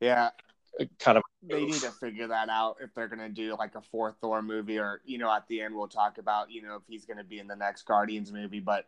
[0.00, 0.30] Yeah,
[0.98, 4.16] kind of they need to figure that out if they're gonna do like a fourth
[4.20, 7.04] Thor movie, or you know, at the end we'll talk about you know if he's
[7.04, 8.60] gonna be in the next Guardians movie.
[8.60, 8.86] But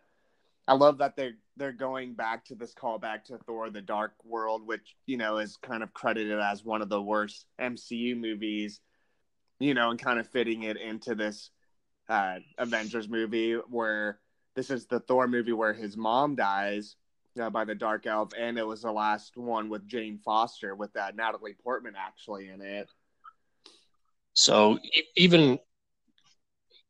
[0.69, 4.66] I love that they're they're going back to this callback to Thor: The Dark World,
[4.66, 8.81] which you know is kind of credited as one of the worst MCU movies,
[9.59, 11.51] you know, and kind of fitting it into this
[12.09, 14.19] uh, Avengers movie where
[14.55, 16.97] this is the Thor movie where his mom dies.
[17.38, 20.97] Uh, by the Dark Elf, and it was the last one with Jane Foster with
[20.97, 22.88] uh, Natalie Portman actually in it.
[24.33, 24.79] So
[25.16, 25.59] even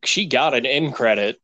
[0.04, 1.40] she got an end credit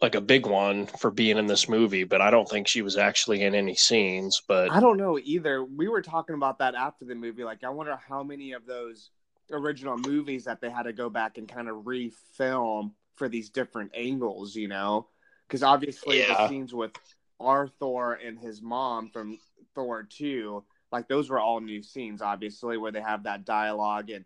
[0.00, 2.96] like a big one for being in this movie, but I don't think she was
[2.96, 4.42] actually in any scenes.
[4.48, 5.64] But I don't know either.
[5.64, 7.44] We were talking about that after the movie.
[7.44, 9.10] Like, I wonder how many of those
[9.52, 13.92] original movies that they had to go back and kind of refilm for these different
[13.94, 15.08] angles, you know?
[15.46, 16.34] Because obviously Yeah.
[16.42, 16.92] the scenes with
[17.40, 19.38] Arthur and his mom from
[19.74, 24.24] Thor 2, like those were all new scenes, obviously, where they have that dialogue and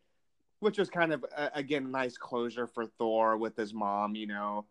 [0.61, 4.67] which was kind of uh, again nice closure for Thor with his mom, you know.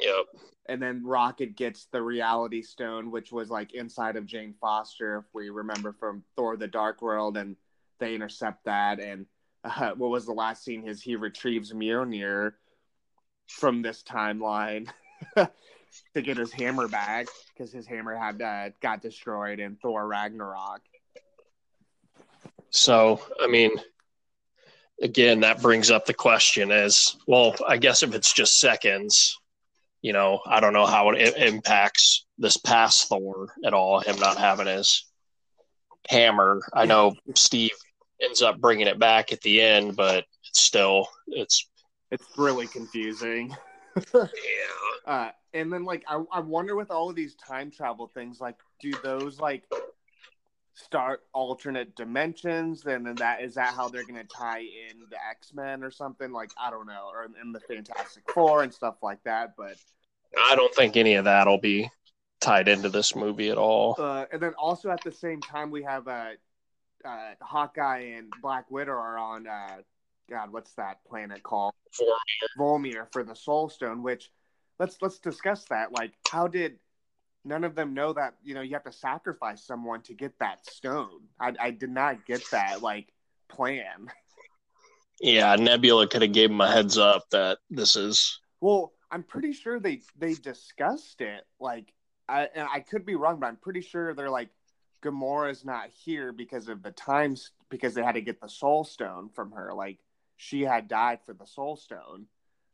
[0.00, 0.26] yep,
[0.66, 5.24] And then Rocket gets the Reality Stone, which was like inside of Jane Foster, if
[5.32, 7.56] we remember from Thor: The Dark World, and
[7.98, 9.00] they intercept that.
[9.00, 9.26] And
[9.64, 10.86] uh, what was the last scene?
[10.86, 12.52] Is he retrieves Mjolnir
[13.48, 14.88] from this timeline
[15.36, 20.80] to get his hammer back because his hammer had uh, got destroyed in Thor Ragnarok.
[22.70, 23.72] So, I mean,
[25.02, 29.36] again, that brings up the question is, well, I guess if it's just seconds,
[30.02, 34.38] you know, I don't know how it impacts this past Thor at all, him not
[34.38, 35.04] having his
[36.08, 36.60] hammer.
[36.72, 37.70] I know Steve
[38.22, 41.66] ends up bringing it back at the end, but it's still, it's,
[42.10, 43.56] It's really confusing.
[44.14, 44.20] yeah.
[45.06, 48.56] Uh, and then like I, I wonder with all of these time travel things, like
[48.80, 49.64] do those like
[50.74, 52.84] start alternate dimensions?
[52.86, 56.32] And then that is that how they're gonna tie in the X Men or something?
[56.32, 59.54] Like I don't know, or in the Fantastic Four and stuff like that.
[59.56, 59.76] But
[60.38, 61.90] I don't think any of that will be
[62.40, 63.96] tied into this movie at all.
[63.98, 66.30] uh, and then also at the same time we have uh,
[67.04, 69.78] uh, Hawkeye and Black Widow are on uh,
[70.30, 71.74] God, what's that planet called?
[72.58, 74.30] Vormir for the Soul Stone, which
[74.78, 75.92] let's let's discuss that.
[75.92, 76.78] Like, how did
[77.44, 80.64] none of them know that you know you have to sacrifice someone to get that
[80.66, 81.22] stone?
[81.40, 83.12] I, I did not get that like
[83.48, 84.08] plan.
[85.20, 89.52] Yeah, Nebula could have gave him a heads up that this is Well, I'm pretty
[89.52, 91.44] sure they they discussed it.
[91.58, 91.92] Like,
[92.28, 94.50] I and I could be wrong, but I'm pretty sure they're like
[95.02, 99.30] Gamora's not here because of the times because they had to get the Soul Stone
[99.30, 99.72] from her.
[99.74, 99.98] Like,
[100.36, 102.26] she had died for the Soul Stone,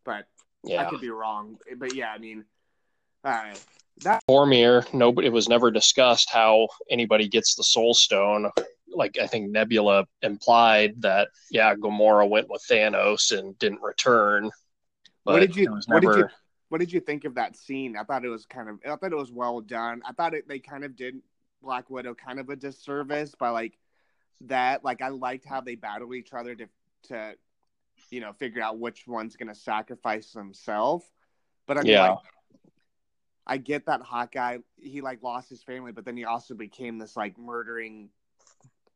[0.05, 0.27] but
[0.65, 0.87] yeah.
[0.87, 1.59] I could be wrong.
[1.77, 2.45] But yeah, I mean,
[3.25, 3.55] uh,
[4.03, 8.51] that Vormir, nobody it was never discussed how anybody gets the soul stone.
[8.89, 14.51] Like I think Nebula implied that yeah, Gamora went with Thanos and didn't return.
[15.25, 16.29] But What did you- what did you-
[16.69, 17.97] what did you think of that scene?
[17.97, 20.03] I thought it was kind of I thought it was well done.
[20.05, 21.21] I thought it they kind of did
[21.66, 23.76] Black Widow kind of a disservice by like
[24.42, 24.85] that.
[24.85, 26.68] Like I liked how they battle each other to
[27.09, 27.35] to
[28.11, 31.05] you know figure out which one's gonna sacrifice themselves.
[31.66, 32.11] But I mean, Yeah.
[32.11, 32.18] like,
[33.46, 37.16] I get that Hawkeye he like lost his family, but then he also became this
[37.16, 38.11] like murdering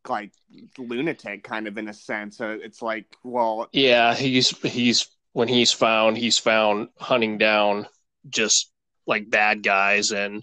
[0.09, 0.33] like
[0.79, 2.37] lunatic kind of in a sense.
[2.39, 7.87] So it's like, well, Yeah, he's he's when he's found, he's found hunting down
[8.29, 8.73] just
[9.07, 10.43] like bad guys and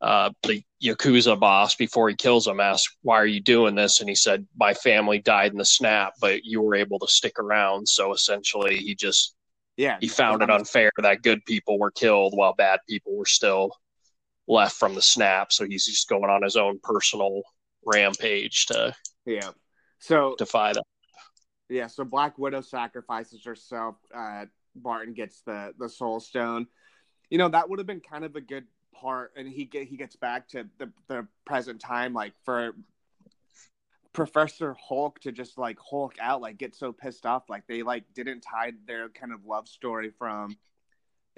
[0.00, 4.00] uh the Yakuza boss before he kills him asks, Why are you doing this?
[4.00, 7.38] And he said, My family died in the snap, but you were able to stick
[7.38, 7.88] around.
[7.88, 9.34] So essentially he just
[9.76, 13.70] yeah, he found it unfair that good people were killed while bad people were still
[14.48, 15.52] left from the snap.
[15.52, 17.42] So he's just going on his own personal
[17.84, 19.50] rampage to Yeah.
[19.98, 20.82] So defy that.
[21.68, 23.96] yeah, so Black Widow sacrifices herself.
[24.14, 26.66] Uh, Barton gets the the Soul Stone.
[27.30, 28.66] You know that would have been kind of a good
[29.00, 32.74] part, and he get he gets back to the the present time, like for
[34.12, 38.04] Professor Hulk to just like Hulk out, like get so pissed off, like they like
[38.14, 40.56] didn't tie their kind of love story from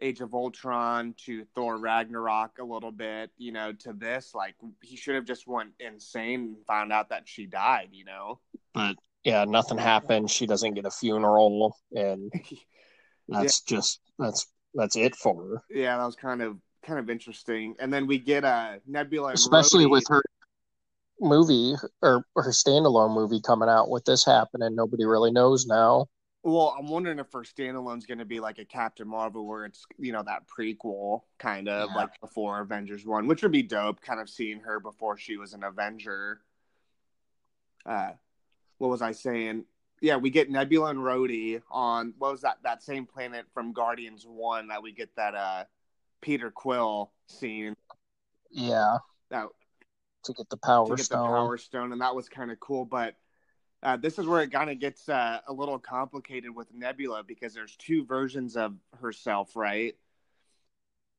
[0.00, 4.32] Age of Ultron to Thor Ragnarok a little bit, you know, to this.
[4.32, 8.38] Like he should have just went insane and found out that she died, you know.
[8.72, 8.94] But
[9.24, 10.30] yeah, nothing happened.
[10.30, 12.32] She doesn't get a funeral, and
[13.28, 15.62] that's just that's that's it for her.
[15.68, 17.76] yeah, that was kind of kind of interesting.
[17.78, 19.90] And then we get uh, Nebula, especially Rhodey.
[19.90, 20.22] with her
[21.20, 26.06] movie or her standalone movie coming out with this happening nobody really knows now
[26.44, 29.84] Well, I'm wondering if her standalone's going to be like a Captain Marvel, where it's
[29.98, 31.96] you know that prequel kind of Yeah.
[31.96, 34.00] like before Avengers one, which would be dope.
[34.00, 36.40] Kind of seeing her before she was an Avenger.
[37.84, 38.12] Uh,
[38.78, 39.64] what was I saying?
[40.00, 44.24] Yeah, we get Nebula and Rhodey on what was that that same planet from Guardians
[44.24, 45.64] one that we get that uh
[46.20, 47.74] Peter Quill scene
[48.50, 48.98] yeah
[49.30, 49.48] that
[50.24, 52.60] to get the power to get stone the Power Stone, and that was kind of
[52.60, 52.84] cool.
[52.84, 53.16] But
[53.82, 57.54] uh, this is where it kind of gets uh, a little complicated with Nebula because
[57.54, 59.94] there's two versions of herself, right?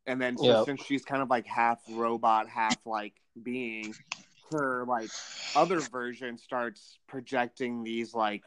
[0.06, 0.64] And then so Yeah.
[0.66, 3.96] since she's kind of like half robot, half like being,
[4.50, 5.12] her like
[5.56, 8.44] other version starts projecting these like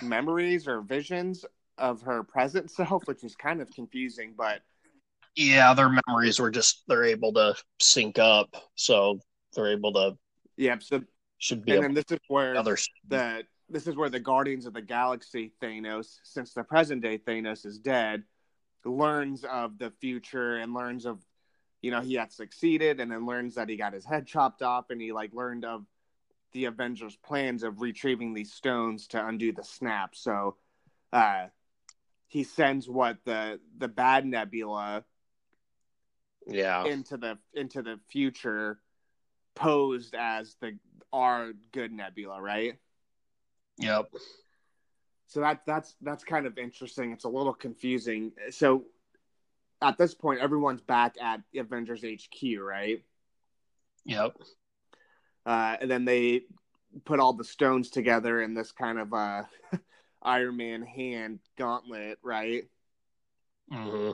[0.00, 1.44] memories or visions
[1.78, 4.34] of her present self, which is kind of confusing.
[4.36, 4.62] But
[5.36, 9.20] Yeah, their memories were just they're able to sync up, so
[9.54, 10.16] they're able to.
[10.56, 11.02] Yeah, So
[11.38, 11.72] should be.
[11.72, 12.88] And then this is where others.
[13.08, 17.64] the this is where the Guardians of the Galaxy Thanos, since the present day Thanos
[17.64, 18.24] is dead,
[18.84, 21.20] learns of the future and learns of,
[21.80, 24.90] you know, he had succeeded, and then learns that he got his head chopped off,
[24.90, 25.86] and he like learned of
[26.52, 30.14] the Avengers' plans of retrieving these stones to undo the snap.
[30.14, 30.56] So,
[31.12, 31.46] uh,
[32.26, 35.04] he sends what the the bad Nebula
[36.46, 36.84] yeah.
[36.84, 38.80] into the into the future
[39.54, 40.78] posed as the
[41.12, 42.78] our good nebula right?
[43.78, 44.08] Yep.
[45.26, 47.12] So that that's that's kind of interesting.
[47.12, 48.32] It's a little confusing.
[48.50, 48.84] So
[49.80, 53.02] at this point everyone's back at avengers hq right?
[54.04, 54.36] Yep.
[55.44, 56.42] Uh, and then they
[57.04, 59.42] put all the stones together in this kind of uh
[60.22, 62.64] iron man hand gauntlet right?
[63.72, 64.12] Mm-hmm.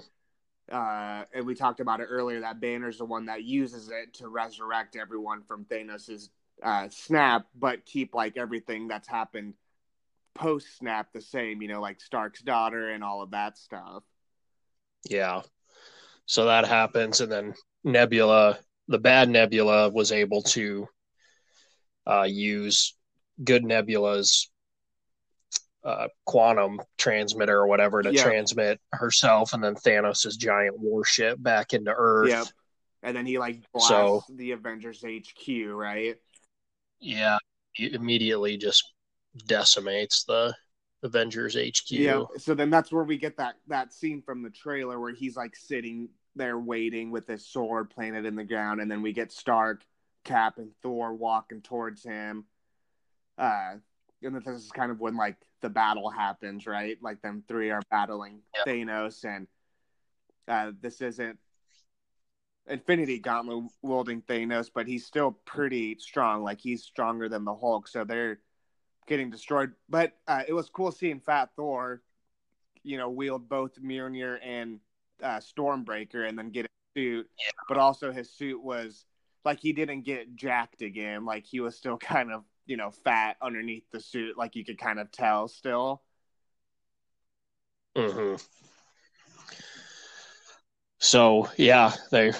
[0.70, 4.28] Uh, and we talked about it earlier that Banner's the one that uses it to
[4.28, 6.31] resurrect everyone from Thanos's
[6.62, 9.54] uh, snap, but keep like everything that's happened
[10.35, 14.02] post snap the same, you know, like Stark's daughter and all of that stuff.
[15.09, 15.42] Yeah.
[16.26, 17.54] So that happens, and then
[17.85, 20.87] Nebula, the bad Nebula, was able to
[22.07, 22.94] uh, use
[23.42, 24.50] good Nebula's
[25.84, 31.92] uh, quantum transmitter or whatever to transmit herself and then Thanos' giant warship back into
[31.96, 32.28] Earth.
[32.28, 32.46] Yep.
[33.02, 36.16] And then he like blasts So- the Avengers HQ, right?
[37.00, 37.38] Yeah,
[37.76, 38.92] it immediately just
[39.46, 40.52] decimates the
[41.02, 41.90] Avengers HQ.
[41.92, 42.24] Yeah.
[42.38, 45.54] So then that's where we get that that scene from the trailer where he's like
[45.54, 49.84] sitting there waiting with his sword planted in the ground, and then we get Stark,
[50.24, 52.46] Cap, and Thor walking towards him.
[53.36, 53.76] Uh,
[54.22, 56.96] and this is kind of when like the battle happens, right?
[57.02, 58.72] Like them three are battling Yeah.
[58.72, 59.46] Thanos, and
[60.46, 61.38] uh, this isn't
[62.68, 66.42] Infinity Gauntlet wielding Thanos, but he's still pretty strong.
[66.42, 68.40] Like he's stronger than the Hulk, so they're
[69.06, 69.72] getting destroyed.
[69.88, 72.02] But uh, it was cool seeing Fat Thor,
[72.82, 74.80] you know, wield both Mjolnir and
[75.22, 77.28] uh, Stormbreaker, and then get a suit.
[77.38, 77.50] Yeah.
[77.68, 79.06] But also his suit was
[79.44, 81.24] like he didn't get jacked again.
[81.24, 84.38] Like he was still kind of you know fat underneath the suit.
[84.38, 86.02] Like you could kind of tell still.
[87.96, 88.37] hmm
[90.98, 92.33] So yeah, they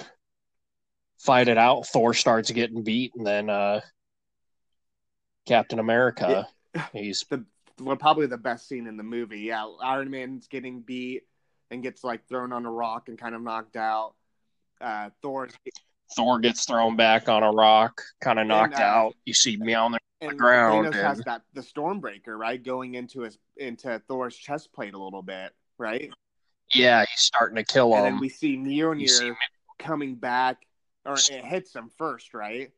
[1.17, 1.87] fight it out.
[1.87, 3.81] Thor starts getting beat, and then uh,
[5.47, 6.47] Captain America,
[6.93, 7.43] he's the
[7.81, 9.39] well, probably the best scene in the movie.
[9.39, 11.23] Yeah, Iron Man's getting beat
[11.71, 14.13] and gets like thrown on a rock and kind of knocked out.
[14.81, 15.53] Uh, Thor's
[16.15, 19.15] Thor gets thrown back on a rock, kind of knocked uh, out.
[19.25, 19.98] You see Mjolnir.
[20.21, 24.93] And ground Thanos has that the Stormbreaker right going into his into Thor's chest plate
[24.93, 26.11] a little bit, right?
[26.73, 28.13] Yeah, he's starting to kill and him.
[28.13, 28.57] then we see You
[29.07, 29.35] see Mjolnir
[29.79, 30.65] coming back,
[31.05, 32.71] or it hits him first, right?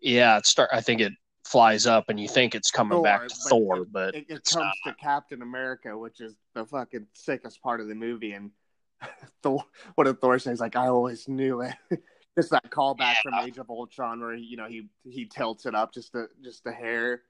[0.00, 0.70] Yeah, it start.
[0.72, 1.12] I think it
[1.44, 4.26] flies up, and you think it's coming Thor, back to but Thor, it- but It,
[4.28, 8.50] it comes to Captain America, which is the fucking sickest part of the movie, and
[9.42, 9.64] Thor.
[9.94, 10.50] What did Thor say?
[10.50, 11.74] He's like, "I always knew it."
[12.36, 15.92] just that callback from Age of Ultron, where you know he he tilts it up
[15.92, 17.22] just a just a hair.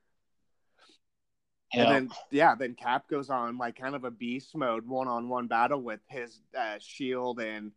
[1.75, 5.09] yeah, And then yeah, then Cap goes on like kind of a beast mode one
[5.09, 7.73] on one battle with his uh, shield and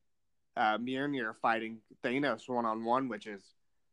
[0.55, 3.41] uh, Mjolnir fighting Thanos one on one, which is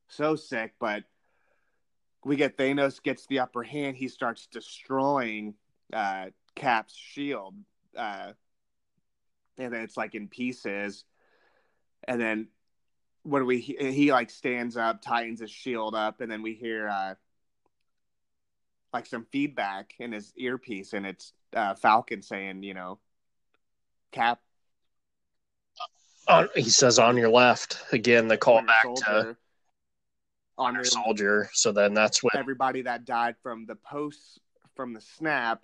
[0.08, 0.74] so sick.
[0.78, 1.04] But
[2.24, 3.96] we get Thanos gets the upper hand.
[3.96, 5.54] He starts destroying
[5.92, 7.54] uh, Cap's shield,
[7.96, 8.32] uh,
[9.58, 11.04] and then it's like in pieces.
[12.06, 12.48] And then
[13.22, 13.58] what do we?
[13.58, 16.88] He, he like stands up, tightens his shield up, and then we hear.
[16.88, 17.14] Uh,
[18.92, 22.98] like some feedback in his earpiece, and it's uh, Falcon saying, you know,
[24.10, 24.38] Cap,
[26.28, 28.28] on, he says on your left again.
[28.28, 29.36] The call back to Soldier,
[30.58, 31.50] on Winter Soldier.
[31.52, 34.38] So then that's when everybody that died from the posts
[34.76, 35.62] from the snap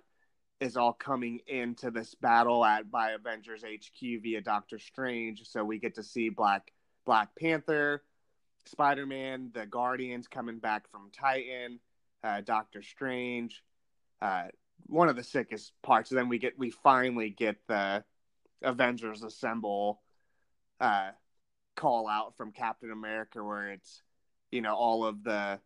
[0.59, 5.47] is all coming into this battle at by Avengers HQ via Doctor Strange.
[5.47, 6.71] So we get to see Black
[7.05, 8.03] Black Panther,
[8.65, 11.79] Spider Man, the Guardians coming back from Titan,
[12.23, 13.63] uh, Doctor Strange.
[14.21, 14.47] Uh,
[14.85, 16.11] one of the sickest parts.
[16.11, 18.03] And then we get we finally get the
[18.61, 20.01] Avengers Assemble
[20.79, 21.11] uh,
[21.75, 24.01] call out from Captain America, where it's
[24.51, 25.59] you know all of the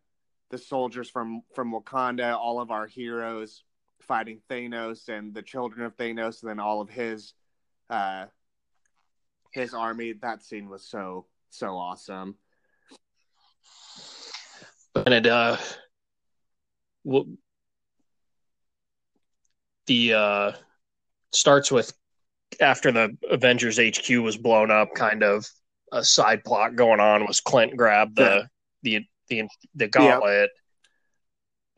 [0.50, 3.64] the soldiers from from Wakanda, all of our heroes
[4.00, 7.34] fighting Thanos and the children of Thanos, and then all of his
[7.90, 8.26] uh
[9.54, 10.12] his army.
[10.12, 12.36] That scene was so so awesome.
[14.94, 15.56] and it uh,
[17.04, 17.36] w-
[19.86, 20.52] the uh
[21.32, 21.92] starts with
[22.60, 25.46] after the Avengers HQ was blown up, kind of
[25.92, 28.48] a side plot going on was Clint grabbed the
[28.82, 28.98] yeah.
[28.98, 30.50] the the the gauntlet, yep.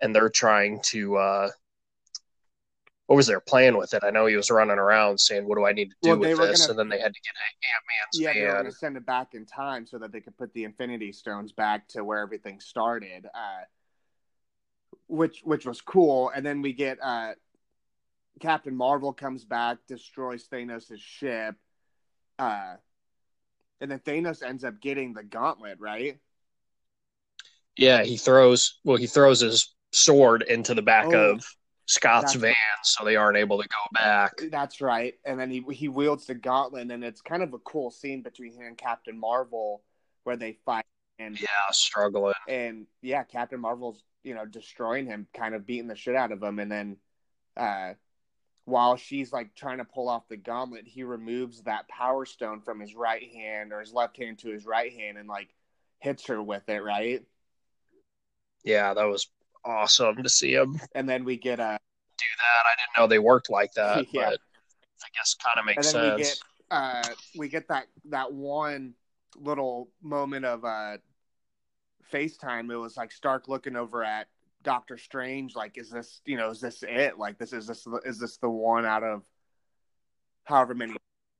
[0.00, 1.16] and they're trying to.
[1.16, 1.50] uh
[3.06, 4.02] what was their plan with it?
[4.04, 6.38] I know he was running around saying, "What do I need to do well, with
[6.38, 7.34] this?" Gonna, and then they had to get
[7.72, 10.20] Ant Man's yeah, they were going to send it back in time so that they
[10.20, 13.64] could put the Infinity Stones back to where everything started, uh,
[15.06, 16.30] which which was cool.
[16.34, 17.34] And then we get uh,
[18.40, 21.54] Captain Marvel comes back, destroys Thanos' ship,
[22.40, 22.74] uh,
[23.80, 26.18] and then Thanos ends up getting the gauntlet, right?
[27.76, 28.80] Yeah, he throws.
[28.82, 31.46] Well, he throws his sword into the back oh, of
[31.86, 34.32] Scott's van, so they aren't able to go back.
[34.50, 35.14] That's right.
[35.24, 38.52] And then he he wields the gauntlet, and it's kind of a cool scene between
[38.52, 39.82] him and Captain Marvel
[40.24, 40.84] where they fight.
[41.18, 42.34] And yeah, struggling.
[42.48, 46.42] And yeah, Captain Marvel's you know destroying him, kind of beating the shit out of
[46.42, 46.96] him, and then
[47.56, 47.94] uh,
[48.66, 52.80] while she's like trying to pull off the gauntlet, he removes that power stone from
[52.80, 55.48] his right hand or his left hand to his right hand and like
[56.00, 57.22] hits her with it, right?
[58.64, 59.28] Yeah, that was
[59.66, 60.80] awesome to see him.
[60.94, 61.78] And then we get a
[62.18, 62.66] do that.
[62.66, 64.30] I didn't know they worked like that, yeah.
[64.30, 64.40] but
[65.02, 66.16] I guess kind of makes sense.
[66.16, 66.38] We get,
[66.70, 68.94] uh, we get that that one
[69.36, 70.96] little moment of uh,
[72.12, 72.70] FaceTime.
[72.70, 74.28] It was like Stark looking over at
[74.62, 75.54] Doctor Strange.
[75.54, 77.18] Like, is this you know is this it?
[77.18, 79.22] Like, this is this is this the one out of
[80.44, 80.94] however many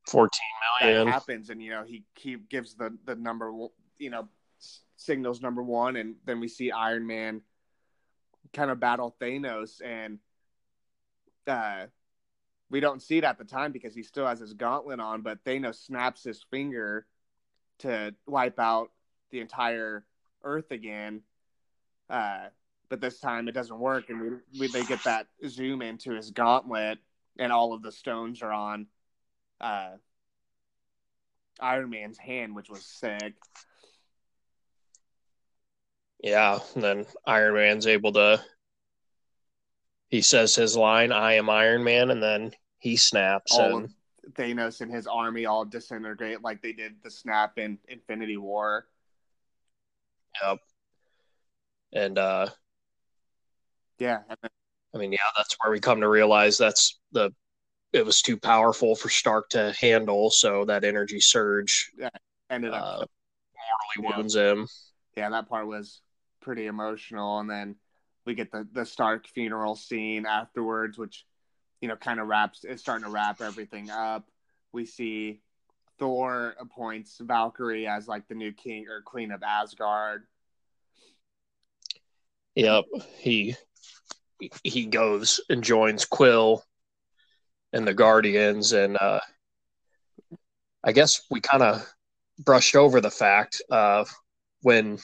[0.09, 0.41] fourteen
[0.83, 1.51] million happens?
[1.51, 3.53] And you know he he gives the the number
[3.99, 4.29] you know
[4.97, 7.41] signals number one, and then we see Iron Man
[8.53, 10.19] kind of battle Thanos, and
[11.47, 11.87] uh,
[12.71, 15.23] we don't see it at the time because he still has his gauntlet on.
[15.23, 17.07] But Thanos snaps his finger
[17.81, 18.91] to wipe out
[19.31, 20.05] the entire
[20.43, 21.23] Earth again.
[22.09, 22.47] Uh,
[22.89, 26.31] but this time it doesn't work, and we, we, they get that zoom into his
[26.31, 26.99] gauntlet,
[27.39, 28.87] and all of the stones are on
[29.61, 29.91] uh,
[31.61, 33.35] Iron Man's hand, which was sick.
[36.23, 38.43] Yeah, and then Iron Man's able to.
[40.09, 43.55] He says his line, "I am Iron Man," and then he snaps.
[43.55, 43.95] All and...
[44.33, 48.87] Thanos and his army all disintegrate like they did the snap in Infinity War.
[50.43, 50.59] Yep.
[51.93, 52.49] And uh
[53.99, 54.21] yeah.
[54.95, 57.31] I mean, yeah, that's where we come to realize that's the
[57.93, 62.09] it was too powerful for Stark to handle, so that energy surge yeah,
[62.51, 63.07] ended up uh,
[63.97, 64.17] mortally yeah.
[64.17, 64.69] wounds him.
[65.17, 66.03] Yeah, that part was
[66.47, 67.41] pretty emotional.
[67.41, 67.75] And then
[68.25, 71.27] we get the the Stark funeral scene afterwards, which
[71.81, 74.29] you know kind of wraps is starting to wrap everything up.
[74.73, 75.41] We see
[75.99, 80.23] Thor appoints Valkyrie as like the new king or queen of Asgard.
[82.55, 82.85] Yep,
[83.19, 83.57] he
[84.63, 86.63] he goes and joins Quill
[87.73, 89.21] and the Guardians, and uh,
[90.85, 91.93] I guess we kind of
[92.39, 94.05] brushed over the fact uh,
[94.63, 94.99] when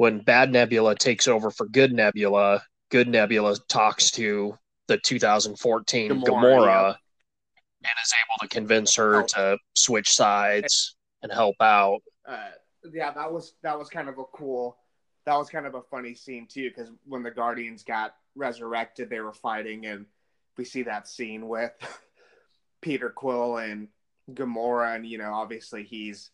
[0.00, 4.56] when Bad Nebula takes over for Good Nebula, Good Nebula talks to
[4.88, 6.88] the 2014 Gamora, Gamora yeah.
[7.84, 9.26] and is able to convince her oh.
[9.26, 12.00] to switch sides and help out.
[12.26, 12.48] Uh,
[12.90, 14.78] yeah, that was that was kind of a cool,
[15.26, 19.20] that was kind of a funny scene too because when the Guardians got resurrected, they
[19.20, 20.06] were fighting, and
[20.56, 21.72] we see that scene with
[22.80, 23.88] Peter Quill and
[24.32, 26.30] Gamora, and you know, obviously he's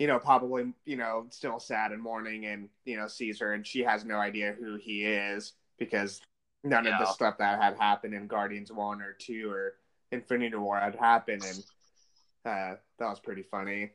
[0.00, 3.66] you know, probably, you know, still sad and mourning and, you know, sees her and
[3.66, 6.22] she has no idea who he is because
[6.64, 6.94] none yeah.
[6.94, 9.74] of the stuff that had happened in Guardians 1 or 2 or
[10.10, 11.44] Infinity War had happened.
[11.44, 11.58] And
[12.46, 13.90] uh, that was pretty funny.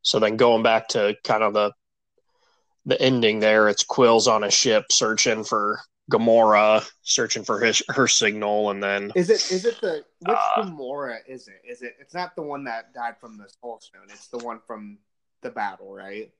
[0.00, 1.72] So then going back to kind of the
[2.86, 5.78] the ending there, it's Quill's on a ship searching for
[6.10, 10.62] Gamora searching for his her signal, and then is it is it the which uh,
[10.62, 11.60] Gamora is it?
[11.68, 11.96] Is it?
[12.00, 14.06] It's not the one that died from the Soul Stone.
[14.08, 14.98] It's the one from
[15.42, 16.30] the battle, right?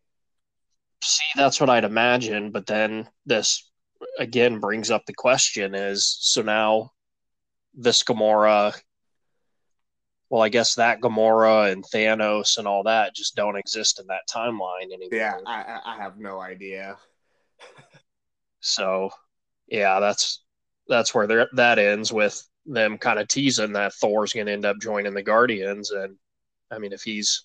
[1.03, 2.51] See, that's what I'd imagine.
[2.51, 3.71] But then this
[4.19, 6.93] again brings up the question: is so now
[7.75, 8.75] this Gamora?
[10.31, 14.29] Well, I guess that Gamora and Thanos and all that just don't exist in that
[14.31, 15.09] timeline anymore.
[15.13, 16.97] Yeah, I, I have no idea.
[18.61, 19.11] so
[19.69, 20.43] yeah, that's
[20.89, 24.79] that's where that ends with them kind of teasing that Thor's going to end up
[24.81, 25.91] joining the Guardians.
[25.91, 26.17] And
[26.71, 27.45] I mean, if he's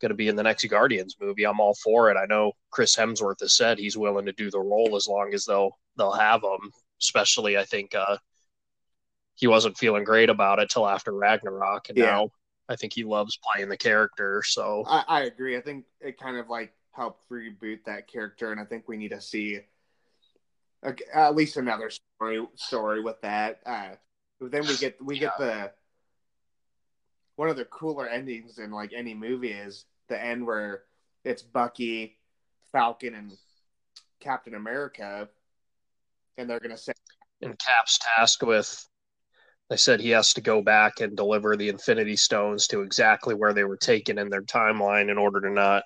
[0.00, 2.16] going to be in the next Guardians movie, I'm all for it.
[2.16, 5.44] I know Chris Hemsworth has said he's willing to do the role as long as
[5.44, 6.70] they'll they'll have him.
[7.00, 8.18] Especially, I think uh,
[9.34, 12.04] he wasn't feeling great about it till after Ragnarok, and yeah.
[12.04, 12.28] now
[12.68, 14.42] I think he loves playing the character.
[14.44, 15.56] So I, I agree.
[15.56, 19.10] I think it kind of like helped reboot that character, and I think we need
[19.10, 19.60] to see
[20.82, 23.60] at least another story story with that.
[23.66, 23.90] Uh,
[24.40, 25.70] then we get we get the
[27.36, 30.82] one of the cooler endings in like any movie is the end where
[31.24, 32.18] it's Bucky,
[32.72, 33.32] Falcon, and
[34.20, 35.28] Captain America,
[36.36, 36.92] and they're gonna say
[37.42, 38.86] And Cap's tasked with.
[39.68, 43.52] They said he has to go back and deliver the Infinity Stones to exactly where
[43.52, 45.84] they were taken in their timeline in order to not.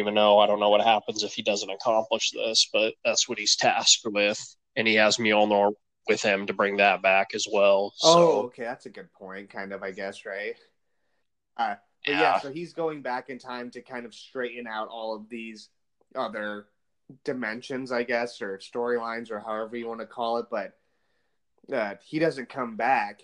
[0.00, 3.38] Even know I don't know what happens if he doesn't accomplish this, but that's what
[3.38, 5.72] he's tasked with, and he has Mjolnir
[6.08, 7.92] with him to bring that back as well.
[7.96, 10.56] So, Oh, okay, that's a good point, kind of, I guess, right?
[11.56, 11.74] Uh,
[12.06, 12.20] but yeah.
[12.20, 15.68] yeah, so he's going back in time to kind of straighten out all of these
[16.14, 16.66] other
[17.24, 20.46] dimensions, I guess, or storylines, or however you want to call it.
[20.50, 20.78] But
[21.72, 23.22] uh, he doesn't come back,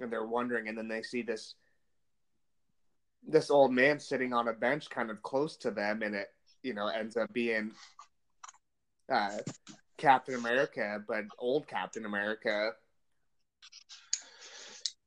[0.00, 1.54] and they're wondering, and then they see this
[3.26, 6.28] this old man sitting on a bench, kind of close to them, and it
[6.62, 7.72] you know ends up being
[9.12, 9.38] uh,
[9.96, 12.72] Captain America, but old Captain America.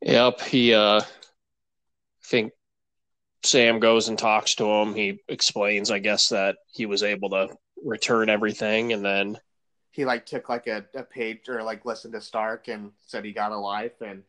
[0.01, 1.05] Yep, he uh I
[2.25, 2.53] think
[3.43, 4.93] Sam goes and talks to him.
[4.93, 7.47] He explains, I guess, that he was able to
[7.83, 9.37] return everything and then
[9.91, 13.31] he like took like a, a page or like listened to Stark and said he
[13.31, 14.23] got a life and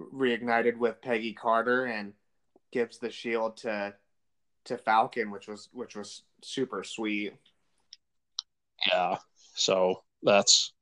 [0.00, 2.12] reignited with Peggy Carter and
[2.74, 3.94] gives the shield to
[4.66, 7.34] to Falcon, which was which was super sweet.
[8.92, 9.18] yeah.
[9.54, 10.72] So that's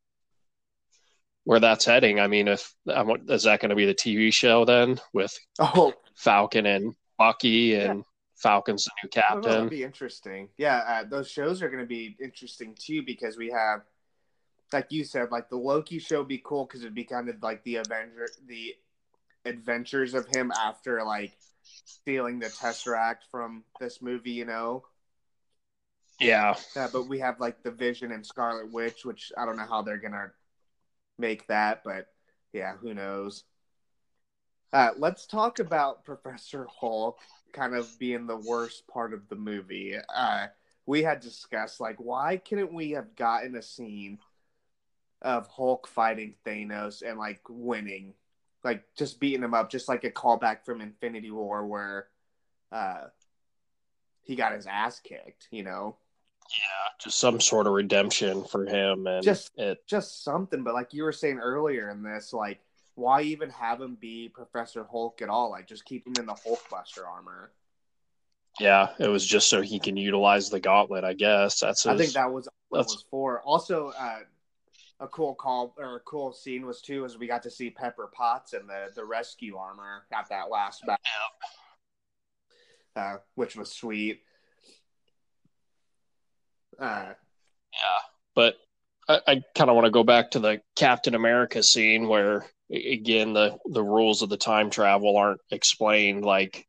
[1.45, 2.21] where that's heading.
[2.21, 6.67] I mean, if is that going to be the TV show then with Oh, Falcon
[6.67, 8.05] and Bucky and
[8.37, 9.69] Falcon's the new I that'd captain?
[9.69, 10.49] be interesting.
[10.59, 13.83] Yeah, uh, those shows are going to be interesting too because we have,
[14.73, 17.43] like you said, like the Loki show would be cool because it'd be kind of
[17.43, 18.75] like the Avenger, the
[19.45, 21.37] adventures of him after like
[21.85, 24.85] stealing the Tesseract from this movie, you know.
[26.21, 29.67] Yeah, Yeah, but we have like the Vision and Scarlet Witch, which I don't know
[29.67, 30.33] how they're gonna
[31.19, 32.09] make that, but
[32.53, 33.45] yeah, who knows.
[34.73, 37.19] Uh, let's talk about Professor Hulk
[37.53, 39.97] kind of being the worst part of the movie.
[40.15, 40.47] Uh,
[40.87, 44.19] we had discussed like why couldn't we have gotten a scene
[45.21, 48.15] of Hulk fighting Thanos and like winning,
[48.65, 52.09] like just beating him up, just like a callback from Infinity War where
[52.71, 53.05] uh,
[54.23, 55.97] he got his ass kicked, you know.
[56.51, 59.87] yeah, just some sort of redemption for him, and Just- it.
[59.87, 60.63] just something.
[60.63, 62.61] But like you were saying earlier in this, like
[62.95, 65.51] why even have him be Professor Hulk at all?
[65.51, 67.51] Like just keep him in the Hulkbuster armor.
[68.61, 71.05] Yeah, it was just so he can utilize the gauntlet.
[71.05, 71.87] I guess that's.
[71.87, 73.41] I think that was what that's- was for.
[73.43, 74.19] Also, uh,
[75.03, 78.09] a cool call or a cool scene was too is we got to see Pepper
[78.15, 81.01] Potts and the the rescue armor at that last battle,
[82.95, 84.21] uh, which was sweet.
[86.79, 87.13] Uh,
[87.73, 88.01] Yeah,
[88.37, 88.55] but
[89.09, 93.33] I, I kind of want to go back to the Captain America scene where, again,
[93.33, 96.25] the the rules of the time travel aren't explained.
[96.25, 96.65] Like,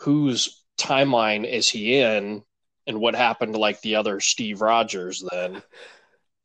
[0.00, 2.42] whose timeline is he in,
[2.86, 5.62] and what happened to like the other Steve Rogers then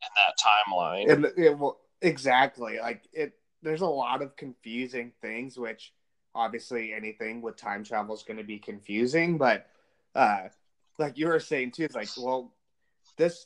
[0.02, 1.12] in that timeline?
[1.12, 5.94] and it, well, exactly like it there's a lot of confusing things which
[6.34, 9.68] obviously anything with time travel is going to be confusing but
[10.16, 10.44] uh
[10.98, 12.54] like you were saying too it's like well
[13.18, 13.46] this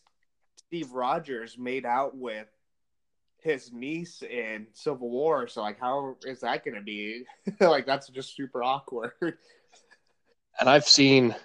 [0.55, 2.47] steve rogers made out with
[3.41, 7.23] his niece in civil war so like how is that going to be
[7.59, 9.37] like that's just super awkward
[10.59, 11.35] and I've seen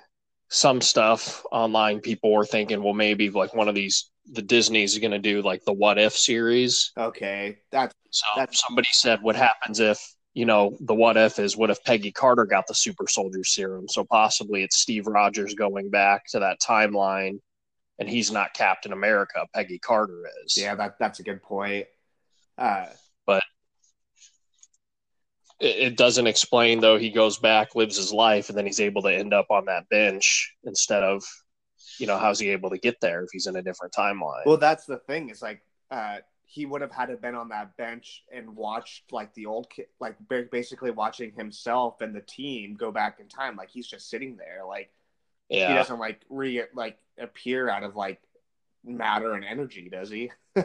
[0.49, 2.01] some stuff online.
[2.01, 5.65] People were thinking, well, maybe like one of these, the Disney's going to do like
[5.65, 6.93] the What If series.
[6.97, 9.99] okay that's So That's- somebody said, what happens if,
[10.35, 13.89] you know, the what if is what if Peggy Carter got the super soldier serum?
[13.89, 17.41] So possibly it's Steve Rogers going back to that timeline
[17.99, 19.47] and he's not Captain America.
[19.55, 20.57] Peggy Carter is.
[20.57, 21.87] yeah that that's a good point
[22.59, 22.87] uh
[25.61, 29.03] It, it doesn't explain, though, he goes back, lives his life, and then he's able
[29.03, 31.23] to end up on that bench instead of,
[32.01, 34.43] you know, how's he able to get there if he's in a different timeline?
[34.47, 35.31] Well, that's the thing.
[35.31, 39.33] Is like uh, he would have had to been on that bench and watched like
[39.35, 40.17] the old kid, like
[40.51, 43.57] basically watching himself and the team go back in time.
[43.57, 44.91] Like he's just sitting there, like
[45.49, 48.21] he doesn't like re like appear out of like
[48.85, 50.31] matter and energy, does he?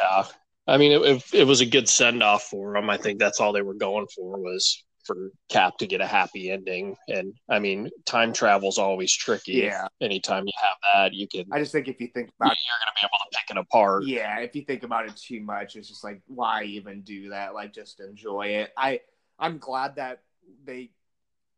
[0.00, 0.24] Yeah,
[0.66, 2.90] I mean, it, it, it was a good send off for him.
[2.90, 6.50] I think that's all they were going for was for Cap to get a happy
[6.50, 6.94] ending.
[7.08, 9.52] And I mean, time travel's always tricky.
[9.54, 12.78] yeah, Anytime you have that, you can I just think if you think about you're
[12.78, 14.04] going to be able to pick it apart.
[14.04, 17.54] yeah, if you think about it too much, it's just like why even do that?
[17.54, 18.72] Like just enjoy it.
[18.76, 19.00] I
[19.38, 20.22] I'm glad that
[20.64, 20.90] they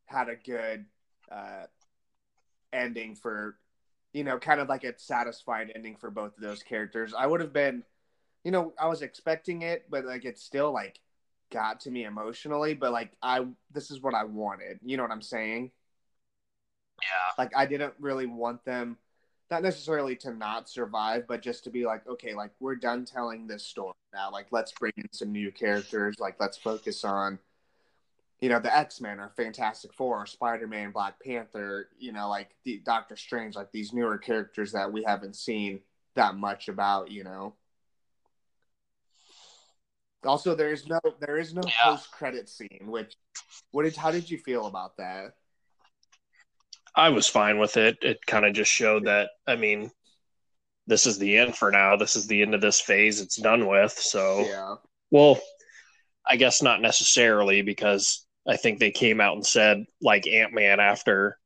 [0.07, 0.86] had a good
[1.30, 1.66] uh
[2.72, 3.57] ending for
[4.12, 7.14] you know, kind of like a satisfied ending for both of those characters.
[7.16, 7.84] I would have been
[8.44, 11.01] you know, I was expecting it, but like it's still like
[11.51, 12.74] got to me emotionally.
[12.74, 14.78] But like I, this is what I wanted.
[14.82, 15.70] You know what I'm saying?
[17.03, 17.32] Yeah.
[17.38, 18.98] Like I didn't really want them,
[19.51, 23.46] not necessarily to not survive, but just to be like, okay, like we're done telling
[23.46, 24.30] this story now.
[24.30, 26.16] Like let's bring in some new characters.
[26.20, 27.38] Like let's focus on,
[28.40, 31.88] you know, the X Men or Fantastic Four, or Spider Man, Black Panther.
[31.98, 35.80] You know, like the Doctor Strange, like these newer characters that we haven't seen
[36.16, 37.11] that much about.
[37.11, 37.55] You know.
[40.25, 41.73] Also, there is no there is no Yeah.
[41.93, 42.87] post credit scene.
[42.87, 43.14] Which,
[43.71, 45.33] what did how did you feel about that?
[46.95, 47.99] I was fine with it.
[48.03, 49.91] It kind of just showed that, I mean,
[50.87, 51.97] this is the end for now.
[51.97, 53.21] This is the end of this phase.
[53.21, 53.93] It's done with.
[53.93, 54.75] So, Yeah,
[55.11, 55.39] well,
[56.27, 60.81] I guess not necessarily because I think they came out and said, like Ant Man
[60.81, 61.39] after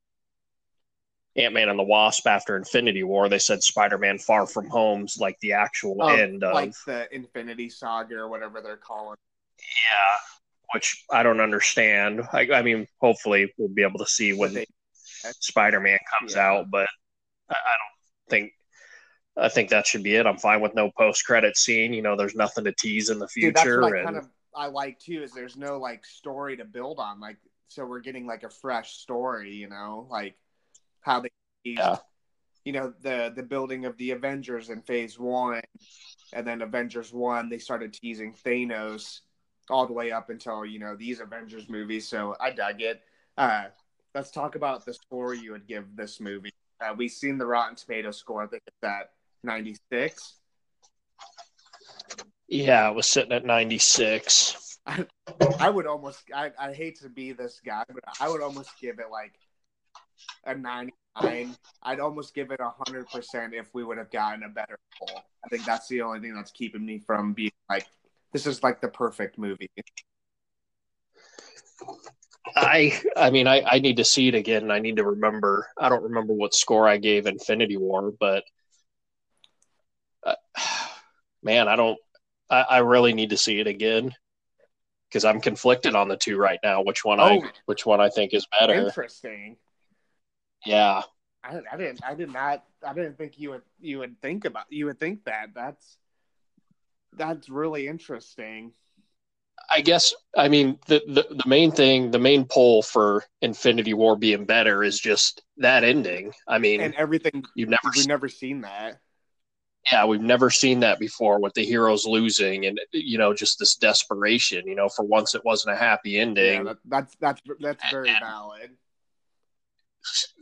[1.37, 5.19] Ant Man and the Wasp after Infinity War, they said Spider Man Far From Home's
[5.19, 6.55] like the actual Oh, end of.
[6.55, 9.17] like the Infinity Saga or whatever they're calling.
[9.59, 10.17] yeah.
[10.73, 12.23] Which I don't understand.
[12.33, 14.67] I, I mean, hopefully we'll be able to see when they-
[15.41, 16.47] Spider Man comes Yeah.
[16.51, 16.89] out, but
[17.49, 18.53] I, I don't think
[19.37, 20.27] I think that should be it.
[20.27, 21.93] I'm fine with no post credit scene.
[21.93, 23.83] You know, there's nothing to tease in the Dude, that's future.
[23.85, 25.23] I and kind of I like too.
[25.25, 27.19] Is there's no like story to build on.
[27.19, 29.53] Like, so we're getting like a fresh story.
[29.55, 30.37] You know, like
[31.05, 31.31] how they,
[31.65, 31.97] Yeah.
[32.65, 35.61] you know, the the building of the Avengers in Phase One,
[36.33, 39.21] and then Avengers One, they started teasing Thanos
[39.71, 42.09] all the way up until you know these Avengers movies.
[42.09, 43.03] So I dug it.
[43.37, 43.65] Uh,
[44.15, 46.53] let's talk about the score you would give this movie.
[46.81, 48.43] Uh, we've seen the Rotten Tomato score.
[48.43, 49.11] I think it's at
[49.43, 50.35] 96.
[52.49, 54.79] yeah, it was sitting at 96.
[55.59, 56.25] I would almost.
[56.35, 59.33] I, I hate to be this guy, but I would almost give it like
[60.45, 61.57] a 99.
[61.83, 65.21] I'd almost give it a hundred percent if we would have gotten a better poll.
[65.45, 67.87] I think that's the only thing that's keeping me from being like,
[68.33, 69.71] this is like the perfect movie.
[72.57, 74.63] I I mean, I, I need to see it again.
[74.63, 75.69] and I need to remember.
[75.79, 78.45] I don't remember what score I gave Infinity War, but
[80.25, 80.35] uh,
[81.43, 81.99] man, I don't.
[82.51, 84.15] I, I really need to see it again
[85.09, 86.83] because I'm conflicted on the two right now.
[86.83, 87.49] Which one I Oh.
[87.67, 88.87] which one I think is better?
[88.87, 89.57] Interesting.
[90.67, 91.03] Yeah.
[91.43, 92.01] I, I didn't.
[92.05, 92.65] I did not.
[92.87, 93.63] I didn't think you would.
[93.81, 94.65] You would think about.
[94.71, 95.49] You would think that.
[95.55, 95.99] That's.
[97.17, 98.73] That's really interesting.
[99.71, 104.17] I guess I mean the, the the main thing, the main pull for Infinity War
[104.17, 106.33] being better is just that ending.
[106.49, 107.45] I mean, And everything.
[107.55, 108.99] you've never, We've never seen that.
[109.93, 113.77] yeah, we've never seen that before with the heroes losing and you know just this
[113.77, 114.67] desperation.
[114.67, 116.65] You know, for once it wasn't a happy Yeah, ending.
[116.65, 118.71] that, that's that's that's very And- valid.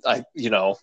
[0.06, 0.76] I you know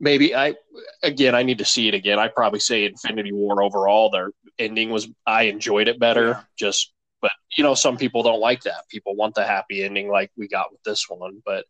[0.00, 0.54] maybe I
[1.02, 2.18] again I need to see it again.
[2.18, 6.28] I probably say Infinity War overall their ending was I enjoyed it better.
[6.28, 6.40] Yeah.
[6.58, 8.88] Just but you know some people don't like that.
[8.90, 11.64] People want the happy ending like we got with this one, but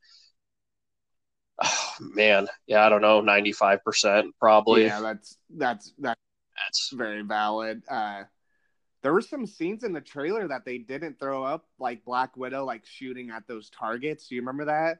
[1.63, 4.85] oh, man, yeah, I don't know, 95% probably.
[4.85, 6.21] Yeah, that's that's that's
[6.65, 7.83] That's very valid.
[7.89, 8.25] Uh,
[9.03, 12.65] there were some scenes in the trailer that they didn't throw up, like Black Widow,
[12.65, 14.29] like shooting at those targets.
[14.29, 14.99] Do you remember that?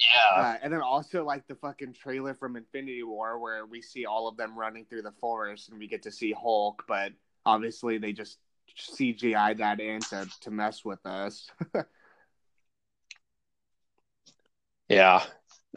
[0.00, 0.42] Yeah.
[0.42, 4.28] Uh, and then also like the fucking trailer from Infinity War, where we see all
[4.28, 7.12] of them running through the forest, and we get to see Hulk, but
[7.44, 8.38] obviously they just
[8.76, 11.50] CGI that in to to mess with us.
[14.88, 15.24] yeah.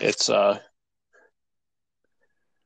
[0.01, 0.59] It's uh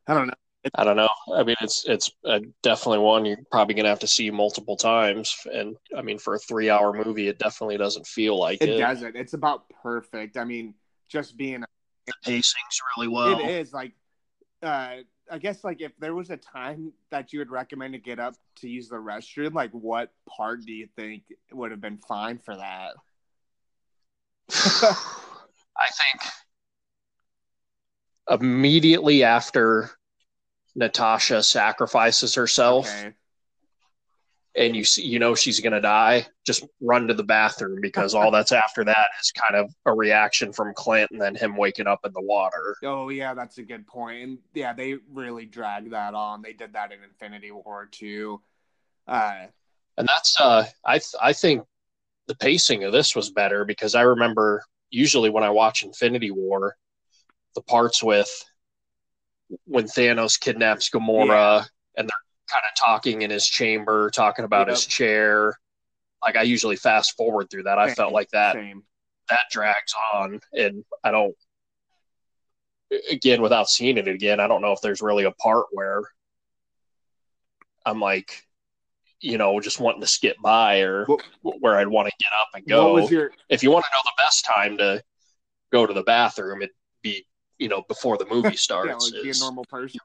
[0.08, 0.34] I don't know.
[0.76, 1.10] I don't know.
[1.34, 5.34] I mean, it's it's uh, definitely one you're probably gonna have to see multiple times,
[5.51, 8.78] and I mean, for a three-hour movie, it definitely doesn't feel like It it.
[8.78, 9.16] doesn't.
[9.16, 10.38] It's about perfect.
[10.38, 10.74] I mean,
[11.08, 11.64] just being
[12.05, 13.39] The pacing's really well.
[13.39, 13.93] it is like
[14.64, 14.95] uh
[15.32, 18.36] i guess like if there was a time that you would recommend to get up
[18.55, 22.55] to use the restroom like what part do you think would have been fine for
[22.55, 22.93] that
[25.80, 26.22] I think
[28.30, 29.91] immediately after
[30.76, 33.14] Natasha sacrifices herself, okay
[34.58, 38.32] and you see, you know she's gonna die, just run to the bathroom because all
[38.32, 41.99] that's after that is kind of a reaction from Clint and then him waking up
[42.05, 42.76] in the water.
[42.84, 44.24] oh yeah that's a good point.
[44.24, 48.41] and yeah they really dragged that on they did that in infinity war too
[49.08, 49.45] uh
[49.97, 51.64] and that's uh i th- i think
[52.28, 56.76] the pacing of this was better because i remember usually when i watch infinity war
[57.55, 58.30] the parts with
[59.66, 64.75] when thanos kidnaps gamora and they're kind of talking in his chamber talking about Yep.
[64.75, 65.57] his chair
[66.23, 68.83] like i usually fast forward through that i felt like that same
[69.29, 71.35] that drags on and i don't
[73.11, 76.01] again without seeing it again i don't know if there's really a part where
[77.85, 78.45] I'm like,
[79.21, 81.23] you know, just wanting to skip by or What-
[81.61, 82.97] where I'd want to get up and go.
[83.07, 85.01] Your if you want to know the best time to
[85.71, 87.25] go to the bathroom, it'd be,
[87.60, 89.12] you know, before the movie yeah, starts.
[89.12, 89.99] like be a normal person?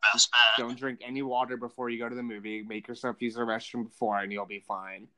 [0.59, 2.63] Don't drink any water before you go to the movie.
[2.63, 5.09] Make yourself use the restroom before, and you'll be fine.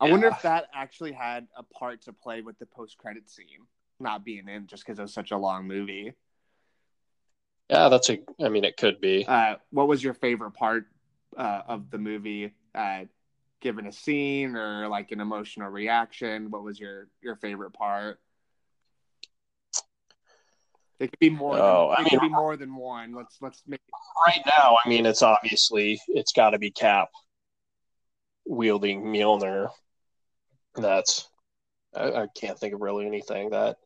[0.00, 3.66] I wonder if that actually had a part to play with the post-credit scene
[4.00, 6.12] not being in, just because it was such a long movie.
[7.70, 8.18] Yeah, that's a.
[8.42, 9.24] I mean, it could be.
[9.26, 10.86] Uh, what was your favorite part
[11.36, 12.52] uh, of the movie?
[12.74, 13.04] Uh,
[13.60, 18.20] given a scene or like an emotional reaction, what was your your favorite part?
[21.00, 21.56] It could be more.
[21.58, 23.14] Oh, than, I it could mean- be more than one.
[23.14, 23.80] Let's let's make.
[24.26, 27.08] Right now, I mean, it's obviously it's got to be Cap
[28.46, 29.70] wielding Mjolnir.
[30.76, 31.28] That's.
[31.94, 33.76] I, I can't think of really anything that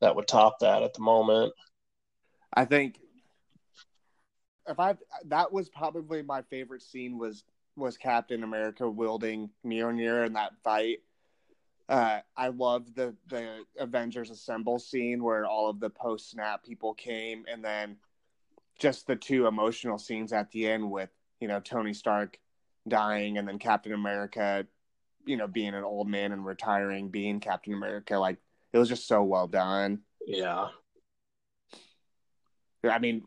[0.00, 1.52] that would top that at the moment.
[2.54, 2.98] I think
[4.68, 4.94] if I
[5.26, 7.44] that was probably my favorite scene was
[7.76, 10.98] was Captain America wielding Mjolnir in that fight.
[11.88, 16.92] Uh, I love the the Avengers Assemble scene where all of the post snap people
[16.94, 17.96] came, and then
[18.78, 21.10] just the two emotional scenes at the end with
[21.40, 22.38] you know Tony Stark
[22.86, 24.66] dying, and then Captain America,
[25.24, 28.18] you know, being an old man and retiring, being Captain America.
[28.18, 28.36] Like
[28.72, 30.00] it was just so well done.
[30.26, 30.68] Yeah.
[32.84, 33.24] I mean,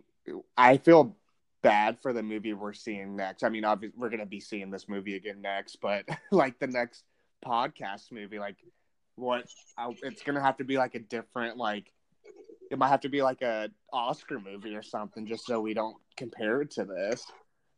[0.55, 1.18] I feel
[1.62, 3.43] bad for the movie we're seeing next.
[3.43, 6.68] I mean, obviously, we're going to be seeing this movie again next, but like the
[6.68, 7.03] next
[7.45, 8.57] podcast movie, like
[9.15, 9.45] what
[9.77, 11.91] I, it's to have to be like a different, like
[12.69, 15.97] it might have to be like a Oscar movie or something, just so we don't
[16.15, 17.25] compare it to this.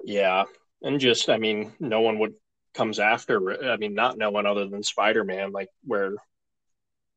[0.04, 0.44] Yeah.
[0.82, 2.34] And just, I mean, no one would
[2.74, 3.72] comes after.
[3.72, 6.14] I mean, not no one other than Spider Man, like where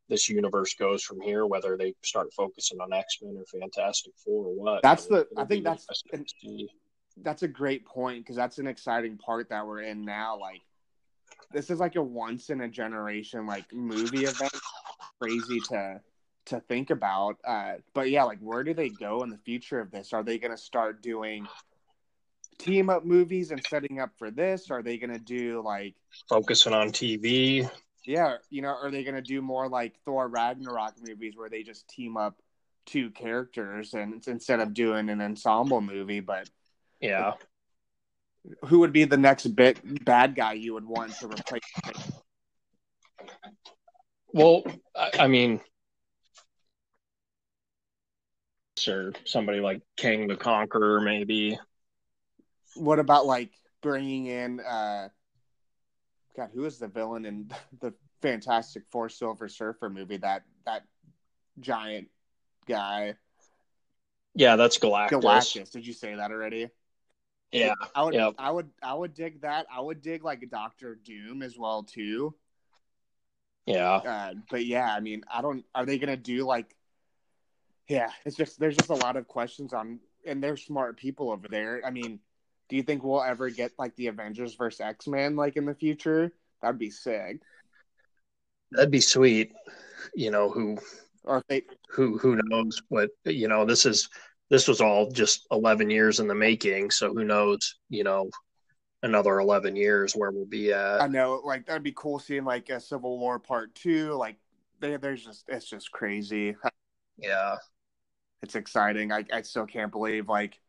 [0.09, 4.47] this universe goes from here, whether they start focusing on X Men or Fantastic Four
[4.47, 4.83] or what.
[4.83, 5.87] That's the- I think that's-
[6.41, 6.69] see.
[7.23, 10.39] That's a great point because that's an exciting part that we're in now.
[10.39, 10.61] Like,
[11.53, 14.55] this is like a once in a generation like movie event.
[15.21, 16.01] Crazy to
[16.47, 17.39] to think about.
[17.45, 20.13] Uh, but yeah, like where do they go in the future of this?
[20.13, 21.47] Are they going to start doing
[22.59, 24.71] team up movies and setting up for this?
[24.71, 25.95] Are they going to do like
[26.29, 27.69] focusing on TV.
[28.05, 31.63] yeah, you know, are they going to do more like Thor Ragnarok movies where they
[31.63, 32.41] just team up
[32.85, 36.21] two characters and instead of doing an ensemble movie?
[36.21, 36.49] But
[37.01, 37.35] Yeah.
[38.67, 41.63] Who would be the next bit bad guy you would want to replace?
[44.33, 45.61] Well, I, I mean,
[48.87, 51.59] or somebody like Kang the Conqueror, maybe.
[52.75, 53.51] What about like
[53.83, 55.09] bringing in uh
[56.37, 60.19] God, who is the villain in the Fantastic Four Silver Surfer movie?
[60.19, 60.85] That that
[61.61, 62.09] giant
[62.69, 63.15] guy,
[64.35, 65.23] Yeah, that's Galactus.
[65.23, 65.71] Galactus.
[65.71, 66.69] Did you say that already?
[67.53, 67.75] Yeah.
[67.95, 68.35] I would, Yep.
[68.39, 69.67] I would, I would dig that.
[69.73, 72.35] I would dig like Doctor Doom as well too.
[73.67, 73.95] Yeah.
[73.97, 75.65] Uh, but yeah, I mean, I don't.
[75.75, 76.75] Are they gonna do like?
[77.89, 81.49] Yeah, it's just there's just a lot of questions on, and they're smart people over
[81.49, 81.83] there.
[81.85, 82.21] I mean,
[82.69, 85.75] do you think we'll ever get like the Avengers versus X Men like in the
[85.75, 86.33] future?
[86.63, 87.41] That'd be sick.
[88.73, 89.53] That'd be sweet.
[90.15, 90.79] You know, who
[91.25, 94.09] Or if they, who who knows what you know, this is
[94.51, 98.31] this was all just eleven years in the making, so who knows, you know,
[99.03, 101.03] another eleven years where we'll be at.
[101.03, 104.13] I know, like that'd be cool seeing like a Civil War Part Two.
[104.15, 104.37] Like,
[104.81, 106.57] they, there's just it's just crazy.
[107.19, 107.57] Yeah.
[108.43, 109.13] It's exciting.
[109.13, 110.61] I I still can't believe like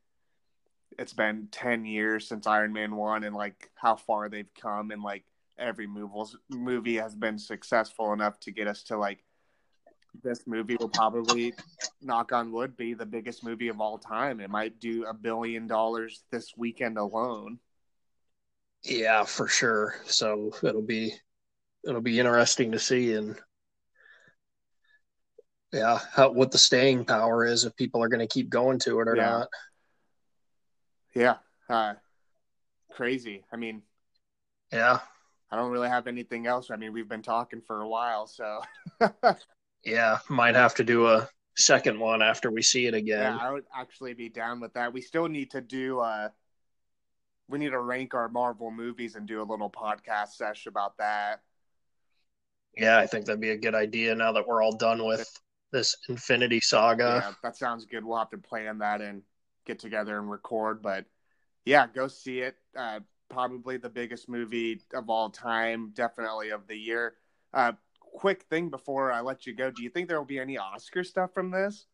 [0.98, 5.04] it's been 10 years since Iron Man 1 and like how far they've come and
[5.04, 5.24] like
[5.58, 9.24] every movie movie has been successful enough to get us to like
[10.24, 11.54] this movie will probably
[12.02, 14.40] knock on wood be the biggest movie of all time.
[14.40, 17.60] It might do a billion dollars this weekend alone.
[18.84, 19.96] Yeah, for sure.
[20.06, 21.14] So it'll be
[21.84, 23.38] it'll be interesting to see and
[25.74, 29.00] yeah, how what the staying power is if people are going to keep going to
[29.02, 29.30] it or Yeah.
[29.32, 29.48] not.
[31.14, 31.38] Yeah.
[31.70, 31.96] Uh
[32.92, 33.44] crazy.
[33.52, 33.82] I mean,
[34.72, 35.00] Yeah.
[35.52, 36.72] I don't really have anything else.
[36.72, 38.62] I mean, we've been talking for a while, so
[39.84, 43.38] Yeah, might have to do a second one after we see it again.
[43.38, 44.94] Yeah, I would actually be down with that.
[44.94, 46.30] We still need to do uh
[47.50, 51.42] we need to rank our Marvel movies and do a little podcast sesh about that.
[52.76, 55.28] Yeah, I think that'd be a good idea now that we're all done with
[55.72, 57.22] this Infinity Saga.
[57.24, 58.04] yeah, that sounds good.
[58.06, 59.24] We'll have to plan that and
[59.66, 60.82] get together and record.
[60.82, 61.06] But
[61.66, 62.56] yeah, go see it.
[62.76, 63.00] Uh
[63.30, 67.16] probably the biggest movie of all time, definitely of the year.
[67.54, 67.74] Uh
[68.18, 69.70] quick thing before I let you go.
[69.70, 71.86] Do you think there will be any Oscar stuff from this?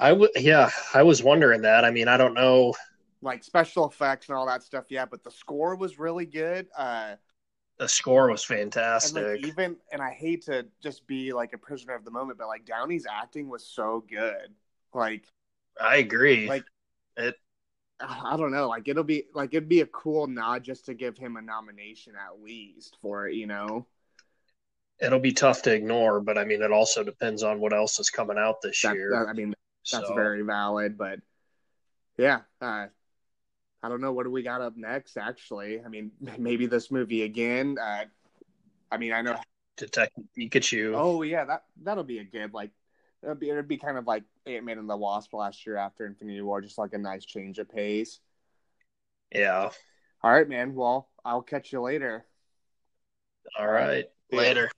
[0.00, 1.84] I would, yeah, I was wondering that.
[1.84, 2.74] I mean, I don't know,
[3.22, 4.86] like special effects and all that stuff.
[4.90, 6.66] Yeah, but the score was really good.
[6.76, 7.14] Uh,
[7.78, 9.24] the score was and fantastic.
[9.24, 12.48] like even and I hate to just be like a prisoner of the moment, but
[12.48, 14.52] like Downey's acting was so good.
[14.92, 15.24] Like
[15.80, 16.48] I agree.
[16.48, 16.64] like-
[17.16, 17.36] it,
[18.00, 21.18] I don't know, like it'll be like it'd be a cool nod just to give
[21.18, 23.86] him a nomination at least for it, you know.
[25.00, 28.10] it'll be tough to ignore, but I mean, it also depends on what else is
[28.10, 29.10] coming out this That, year.
[29.10, 29.54] that- I mean,
[29.90, 31.20] that's So, very valid, but
[32.16, 32.86] yeah, uh,
[33.82, 35.16] I don't know what do we got up next.
[35.16, 37.78] Actually, I mean, maybe this movie again.
[37.80, 38.04] Uh,
[38.90, 39.36] I mean, I know.
[39.76, 40.94] Detective Pikachu.
[40.96, 42.70] Oh yeah, that that'll be a good like.
[43.22, 46.06] It'd be, it'd be kind of like Ant Man and the Wasp last year after
[46.06, 48.20] Infinity War, just like a nice change of pace.
[49.32, 49.70] Yeah.
[50.22, 50.74] All right, man.
[50.74, 52.24] Well, I'll catch you later.
[53.58, 54.06] All right.
[54.32, 54.70] Later.